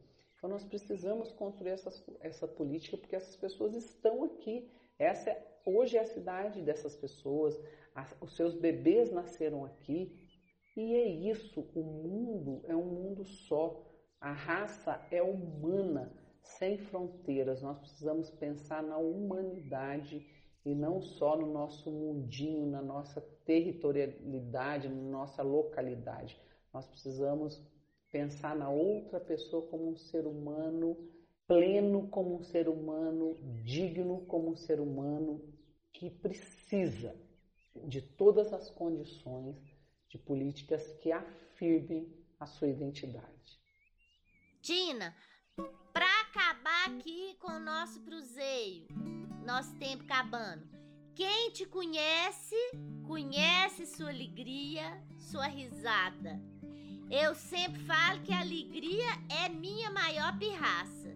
Então 0.46 0.54
nós 0.54 0.64
precisamos 0.64 1.32
construir 1.32 1.70
essa, 1.70 1.90
essa 2.20 2.46
política 2.46 2.96
porque 2.96 3.16
essas 3.16 3.34
pessoas 3.34 3.74
estão 3.74 4.22
aqui. 4.22 4.70
Essa 4.96 5.30
é, 5.30 5.60
hoje 5.66 5.96
é 5.96 6.00
a 6.00 6.04
cidade 6.04 6.62
dessas 6.62 6.94
pessoas, 6.94 7.60
as, 7.92 8.16
os 8.20 8.36
seus 8.36 8.54
bebês 8.54 9.10
nasceram 9.10 9.64
aqui, 9.64 10.16
e 10.76 10.94
é 10.94 11.04
isso, 11.04 11.68
o 11.74 11.82
mundo 11.82 12.62
é 12.64 12.76
um 12.76 12.84
mundo 12.84 13.24
só. 13.24 13.84
A 14.20 14.30
raça 14.30 15.04
é 15.10 15.20
humana, 15.20 16.12
sem 16.40 16.78
fronteiras. 16.78 17.60
Nós 17.60 17.80
precisamos 17.80 18.30
pensar 18.30 18.84
na 18.84 18.98
humanidade 18.98 20.24
e 20.64 20.76
não 20.76 21.00
só 21.00 21.36
no 21.36 21.52
nosso 21.52 21.90
mundinho, 21.90 22.66
na 22.66 22.80
nossa 22.80 23.20
territorialidade, 23.44 24.88
na 24.88 25.10
nossa 25.10 25.42
localidade. 25.42 26.40
Nós 26.72 26.86
precisamos 26.86 27.60
pensar 28.16 28.56
na 28.56 28.70
outra 28.70 29.20
pessoa 29.20 29.68
como 29.68 29.90
um 29.90 29.96
ser 29.96 30.26
humano 30.26 30.96
pleno, 31.46 32.08
como 32.08 32.36
um 32.36 32.42
ser 32.42 32.66
humano 32.66 33.36
digno, 33.62 34.24
como 34.24 34.52
um 34.52 34.56
ser 34.56 34.80
humano 34.80 35.38
que 35.92 36.08
precisa 36.08 37.14
de 37.84 38.00
todas 38.00 38.54
as 38.54 38.70
condições 38.70 39.58
de 40.08 40.16
políticas 40.16 40.94
que 41.02 41.12
afirmem 41.12 42.10
a 42.40 42.46
sua 42.46 42.68
identidade. 42.68 43.60
Tina, 44.62 45.14
para 45.92 46.20
acabar 46.22 46.88
aqui 46.88 47.36
com 47.38 47.52
o 47.52 47.60
nosso 47.60 48.00
cruzeiro, 48.00 48.86
nosso 49.44 49.78
tempo 49.78 50.04
acabando, 50.04 50.66
quem 51.14 51.50
te 51.50 51.66
conhece, 51.66 52.56
conhece 53.06 53.84
sua 53.84 54.08
alegria, 54.08 55.04
sua 55.18 55.46
risada. 55.46 56.55
Eu 57.10 57.34
sempre 57.34 57.80
falo 57.82 58.20
que 58.22 58.32
a 58.32 58.40
alegria 58.40 59.06
é 59.44 59.48
minha 59.48 59.90
maior 59.90 60.36
pirraça. 60.38 61.14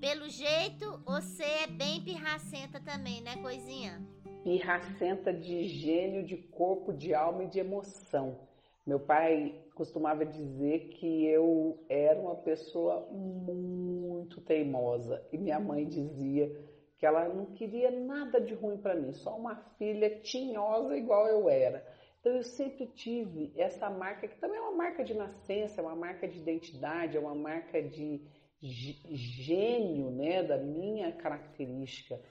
Pelo 0.00 0.28
jeito, 0.28 1.00
você 1.04 1.42
é 1.42 1.66
bem 1.66 2.00
pirracenta 2.02 2.80
também, 2.80 3.20
né, 3.20 3.36
coisinha? 3.42 4.00
pirracenta 4.42 5.32
de 5.32 5.64
gênio, 5.64 6.24
de 6.24 6.36
corpo, 6.36 6.92
de 6.92 7.14
alma 7.14 7.44
e 7.44 7.48
de 7.48 7.60
emoção. 7.60 8.38
Meu 8.84 8.98
pai 8.98 9.54
costumava 9.74 10.26
dizer 10.26 10.88
que 10.88 11.24
eu 11.26 11.78
era 11.88 12.20
uma 12.20 12.34
pessoa 12.34 13.06
muito 13.10 14.40
teimosa 14.40 15.24
e 15.32 15.38
minha 15.38 15.60
mãe 15.60 15.86
dizia 15.86 16.50
que 16.98 17.06
ela 17.06 17.28
não 17.28 17.46
queria 17.46 17.90
nada 17.90 18.40
de 18.40 18.54
ruim 18.54 18.76
para 18.76 18.94
mim, 18.94 19.12
só 19.12 19.36
uma 19.36 19.56
filha 19.78 20.10
tinhosa 20.20 20.96
igual 20.96 21.26
eu 21.26 21.48
era. 21.48 21.84
Então 22.22 22.36
eu 22.36 22.44
sempre 22.44 22.86
tive 22.86 23.52
essa 23.56 23.90
marca, 23.90 24.28
que 24.28 24.38
também 24.38 24.56
é 24.56 24.60
uma 24.60 24.76
marca 24.76 25.02
de 25.02 25.12
nascença, 25.12 25.80
é 25.80 25.84
uma 25.84 25.96
marca 25.96 26.28
de 26.28 26.38
identidade, 26.38 27.16
é 27.16 27.20
uma 27.20 27.34
marca 27.34 27.82
de 27.82 28.22
gênio 28.62 30.08
né, 30.08 30.40
da 30.40 30.56
minha 30.56 31.10
característica. 31.10 32.22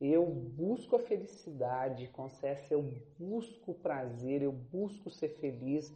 Eu 0.00 0.24
busco 0.24 0.94
a 0.94 1.00
felicidade, 1.00 2.06
confesso, 2.06 2.72
eu 2.72 2.80
busco 3.18 3.72
o 3.72 3.74
prazer, 3.74 4.40
eu 4.40 4.52
busco 4.52 5.10
ser 5.10 5.30
feliz. 5.40 5.92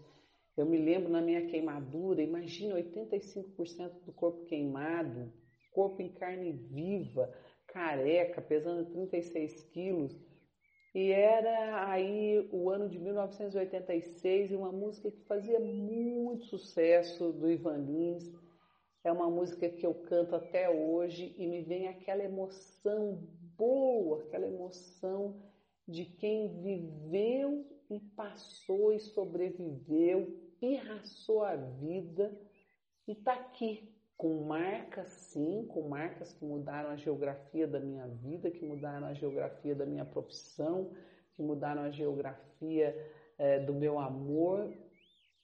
Eu 0.57 0.67
me 0.67 0.77
lembro 0.77 1.09
na 1.09 1.21
minha 1.21 1.47
queimadura, 1.47 2.21
imagina 2.21 2.75
85% 2.75 4.03
do 4.05 4.13
corpo 4.13 4.45
queimado, 4.47 5.33
corpo 5.71 6.03
em 6.03 6.13
carne 6.13 6.51
viva, 6.51 7.33
careca, 7.69 8.43
pesando 8.43 8.91
36 8.91 9.63
quilos. 9.71 10.13
E 10.95 11.11
era 11.11 11.91
aí 11.91 12.49
o 12.53 12.71
ano 12.71 12.89
de 12.89 13.01
1986 13.01 14.53
e 14.53 14.55
uma 14.55 14.71
música 14.71 15.11
que 15.11 15.25
fazia 15.25 15.59
muito 15.59 16.45
sucesso 16.45 17.33
do 17.33 17.51
Ivan 17.51 17.79
Lins. 17.79 18.33
É 19.03 19.11
uma 19.11 19.29
música 19.29 19.69
que 19.69 19.85
eu 19.85 19.93
canto 19.93 20.37
até 20.37 20.71
hoje 20.71 21.35
e 21.37 21.49
me 21.49 21.63
vem 21.63 21.89
aquela 21.89 22.23
emoção 22.23 23.19
boa, 23.57 24.23
aquela 24.23 24.47
emoção 24.47 25.43
de 25.87 26.05
quem 26.05 26.63
viveu 26.63 27.67
e 27.91 27.99
passou 27.99 28.93
e 28.93 29.01
sobreviveu, 29.01 30.41
pirraçou 30.61 31.43
a 31.43 31.57
vida 31.57 32.33
e 33.09 33.13
está 33.13 33.35
aqui 33.35 33.94
com 34.17 34.45
marcas, 34.45 35.09
sim, 35.09 35.67
com 35.67 35.89
marcas 35.89 36.33
que 36.33 36.45
mudaram 36.45 36.91
a 36.91 36.97
geografia 36.97 37.67
da 37.67 37.81
minha 37.81 38.07
vida, 38.07 38.51
que 38.51 38.65
mudaram 38.65 39.07
a 39.07 39.15
geografia 39.15 39.75
da 39.75 39.85
minha 39.85 40.05
profissão, 40.05 40.93
que 41.33 41.43
mudaram 41.43 41.83
a 41.83 41.91
geografia 41.91 42.95
é, 43.39 43.59
do 43.59 43.75
meu 43.75 43.99
amor, 43.99 44.73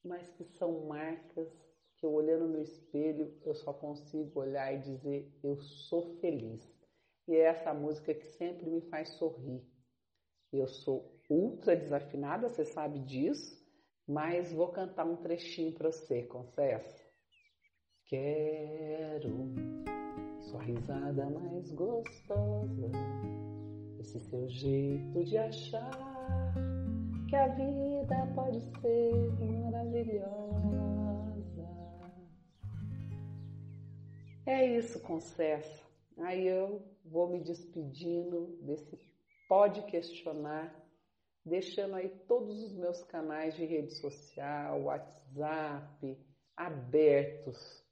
mas 0.05 0.29
que 0.31 0.45
são 0.45 0.87
marcas 0.87 1.49
que 1.97 2.07
eu 2.07 2.13
olhando 2.13 2.49
no 2.49 2.63
espelho 2.63 3.39
eu 3.45 3.55
só 3.55 3.75
consigo 3.75 4.41
olhar 4.41 4.73
e 4.73 4.79
dizer 4.79 5.39
eu 5.43 5.57
sou 5.59 6.17
feliz. 6.21 6.67
E 7.29 7.35
é 7.35 7.41
essa 7.41 7.75
música 7.75 8.15
que 8.15 8.27
sempre 8.27 8.69
me 8.71 8.81
faz 8.83 9.11
sorrir. 9.11 9.63
Eu 10.53 10.67
sou 10.67 11.21
ultra 11.29 11.77
desafinada, 11.77 12.49
você 12.49 12.65
sabe 12.65 12.99
disso, 13.01 13.57
mas 14.09 14.53
vou 14.53 14.69
cantar 14.69 15.07
um 15.07 15.17
trechinho 15.17 15.73
para 15.73 15.93
você, 15.93 16.23
confesso. 16.25 17.00
Quero 18.11 19.55
sua 20.41 20.61
risada 20.65 21.31
mais 21.31 21.71
gostosa, 21.71 22.91
esse 24.01 24.19
seu 24.19 24.49
jeito 24.49 25.25
de 25.25 25.39
achar 25.39 26.53
que 27.29 27.37
a 27.37 27.47
vida 27.55 28.27
pode 28.35 28.61
ser 28.81 29.15
maravilhosa. 29.63 30.27
É 34.45 34.77
isso, 34.77 34.99
Concessa. 35.03 35.85
Aí 36.19 36.49
eu 36.49 36.83
vou 37.05 37.29
me 37.29 37.39
despedindo 37.39 38.59
desse 38.63 38.99
Pode 39.49 39.83
Questionar, 39.83 40.75
deixando 41.47 41.95
aí 41.95 42.09
todos 42.27 42.61
os 42.61 42.77
meus 42.77 43.05
canais 43.05 43.55
de 43.55 43.65
rede 43.65 43.93
social, 43.93 44.83
WhatsApp, 44.83 46.19
abertos 46.57 47.89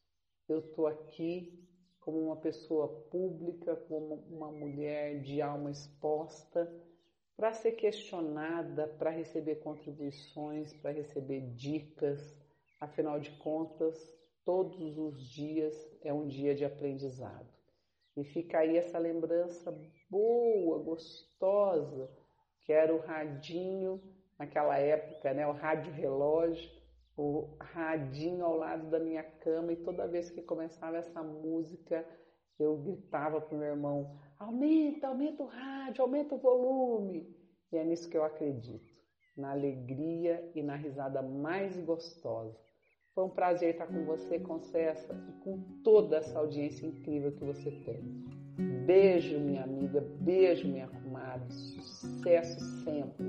eu 0.49 0.61
estou 0.61 0.87
aqui 0.87 1.59
como 2.01 2.25
uma 2.25 2.37
pessoa 2.37 2.89
pública, 3.11 3.77
como 3.77 4.15
uma 4.31 4.51
mulher 4.51 5.21
de 5.21 5.43
alma 5.43 5.71
exposta, 5.71 6.73
para 7.37 7.53
ser 7.53 7.73
questionada, 7.73 8.89
para 8.99 9.11
receber 9.11 9.57
contribuições, 9.57 10.73
para 10.75 10.91
receber 10.91 11.53
dicas. 11.55 12.35
Afinal 12.81 13.21
de 13.21 13.31
contas, 13.39 13.97
todos 14.45 14.99
os 14.99 15.23
dias 15.23 15.75
é 16.03 16.13
um 16.13 16.27
dia 16.27 16.55
de 16.55 16.65
aprendizado. 16.65 17.47
E 18.17 18.25
fica 18.25 18.59
aí 18.59 18.77
essa 18.77 18.99
lembrança 18.99 19.71
boa, 20.11 20.83
gostosa, 20.83 22.11
que 22.63 22.73
era 22.73 22.95
o 22.95 23.01
radinho 23.01 24.03
naquela 24.39 24.79
época, 24.79 25.35
né, 25.35 25.47
o 25.47 25.53
rádio 25.53 25.93
relógio, 25.93 26.71
o 27.18 27.57
radinho 27.61 28.44
ao 28.44 28.57
lado 28.57 28.88
da 28.88 29.00
minha 29.00 29.22
cama 29.22 29.72
e 29.72 29.76
toda 29.76 30.07
vez 30.07 30.31
que 30.31 30.40
começava 30.40 30.96
essa 30.96 31.22
música 31.22 32.07
eu 32.59 32.76
gritava 32.76 33.40
para 33.40 33.54
o 33.54 33.59
meu 33.59 33.68
irmão: 33.68 34.18
aumenta, 34.38 35.09
aumenta 35.09 35.42
o 35.42 35.46
rádio, 35.46 36.02
aumenta 36.02 36.35
o 36.35 36.38
volume. 36.38 37.37
E 37.70 37.76
é 37.76 37.85
nisso 37.85 38.09
que 38.09 38.16
eu 38.16 38.24
acredito, 38.24 38.92
na 39.37 39.52
alegria 39.52 40.50
e 40.54 40.62
na 40.62 40.74
risada 40.74 41.22
mais 41.22 41.78
gostosa. 41.81 42.59
Foi 43.14 43.24
um 43.24 43.31
prazer 43.31 43.70
estar 43.70 43.87
com 43.87 44.04
você, 44.04 44.38
Concessa, 44.38 45.12
e 45.28 45.33
com 45.42 45.61
toda 45.83 46.18
essa 46.18 46.38
audiência 46.38 46.87
incrível 46.87 47.33
que 47.33 47.44
você 47.44 47.70
tem. 47.70 48.00
Beijo, 48.87 49.38
minha 49.38 49.64
amiga, 49.64 50.00
beijo, 50.20 50.66
minha 50.66 50.88
comadre, 50.88 51.52
sucesso 51.52 52.59
sempre. 52.85 53.26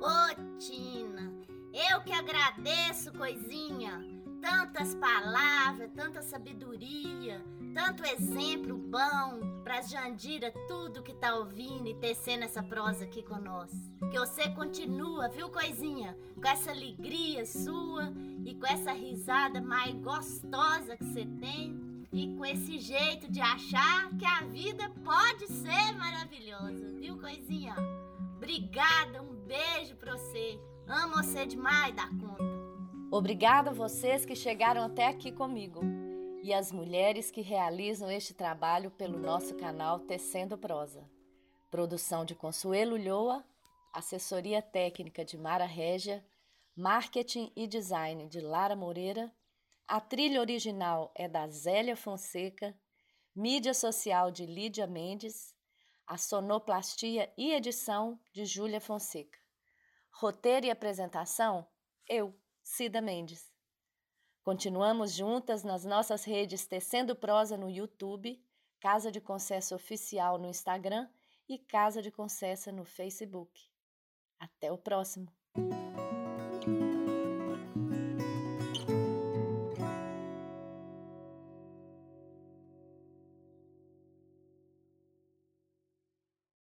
Ô, 0.00 0.58
Tina, 0.58 1.33
eu 1.74 2.00
que 2.02 2.12
agradeço, 2.12 3.12
coisinha. 3.12 4.00
Tantas 4.40 4.94
palavras, 4.94 5.90
tanta 5.92 6.22
sabedoria, 6.22 7.42
tanto 7.74 8.04
exemplo 8.04 8.76
bom 8.76 9.62
para 9.64 9.80
Jandira, 9.80 10.52
tudo 10.68 11.02
que 11.02 11.14
tá 11.14 11.34
ouvindo 11.34 11.88
e 11.88 11.94
tecendo 11.94 12.44
essa 12.44 12.62
prosa 12.62 13.04
aqui 13.04 13.22
conosco. 13.22 13.76
Que 14.10 14.18
você 14.18 14.50
continua, 14.50 15.28
viu, 15.28 15.48
coisinha? 15.48 16.16
Com 16.36 16.46
essa 16.46 16.70
alegria 16.70 17.44
sua 17.46 18.12
e 18.44 18.54
com 18.54 18.66
essa 18.66 18.92
risada 18.92 19.60
mais 19.60 19.94
gostosa 19.94 20.96
que 20.96 21.04
você 21.04 21.24
tem 21.40 22.06
e 22.12 22.36
com 22.36 22.44
esse 22.44 22.78
jeito 22.78 23.28
de 23.32 23.40
achar 23.40 24.10
que 24.16 24.24
a 24.24 24.42
vida 24.42 24.88
pode 25.02 25.48
ser 25.48 25.92
maravilhosa, 25.96 26.92
viu, 27.00 27.18
coisinha? 27.18 27.74
Obrigada, 28.36 29.22
um 29.22 29.34
beijo 29.34 29.96
pra 29.96 30.12
você. 30.12 30.60
Amo 30.86 31.14
você 31.14 31.46
demais 31.46 31.94
da 31.96 32.06
conta. 32.08 32.44
Obrigada 33.10 33.70
a 33.70 33.72
vocês 33.72 34.26
que 34.26 34.36
chegaram 34.36 34.82
até 34.82 35.06
aqui 35.06 35.32
comigo 35.32 35.80
e 36.42 36.52
as 36.52 36.70
mulheres 36.70 37.30
que 37.30 37.40
realizam 37.40 38.10
este 38.10 38.34
trabalho 38.34 38.90
pelo 38.90 39.18
nosso 39.18 39.54
canal 39.54 40.00
Tecendo 40.00 40.58
Prosa. 40.58 41.08
Produção 41.70 42.22
de 42.22 42.34
Consuelo 42.34 42.98
Lhoa, 42.98 43.42
assessoria 43.94 44.60
técnica 44.60 45.24
de 45.24 45.38
Mara 45.38 45.64
Régia, 45.64 46.22
marketing 46.76 47.50
e 47.56 47.66
design 47.66 48.28
de 48.28 48.40
Lara 48.40 48.76
Moreira, 48.76 49.32
a 49.88 50.02
trilha 50.02 50.40
original 50.40 51.10
é 51.14 51.26
da 51.26 51.48
Zélia 51.48 51.96
Fonseca, 51.96 52.76
mídia 53.34 53.72
social 53.72 54.30
de 54.30 54.44
Lídia 54.44 54.86
Mendes, 54.86 55.54
a 56.06 56.18
sonoplastia 56.18 57.32
e 57.38 57.52
edição 57.52 58.20
de 58.34 58.44
Júlia 58.44 58.82
Fonseca. 58.82 59.43
Roteiro 60.16 60.64
e 60.66 60.70
apresentação, 60.70 61.66
eu, 62.08 62.32
Cida 62.62 63.00
Mendes. 63.00 63.52
Continuamos 64.44 65.12
juntas 65.12 65.64
nas 65.64 65.84
nossas 65.84 66.22
redes 66.24 66.66
Tecendo 66.66 67.16
Prosa 67.16 67.56
no 67.56 67.68
YouTube, 67.68 68.40
Casa 68.78 69.10
de 69.10 69.20
Concessa 69.20 69.74
Oficial 69.74 70.38
no 70.38 70.46
Instagram 70.46 71.08
e 71.48 71.58
Casa 71.58 72.00
de 72.00 72.12
Concessa 72.12 72.70
no 72.70 72.84
Facebook. 72.84 73.68
Até 74.38 74.70
o 74.70 74.78
próximo! 74.78 75.32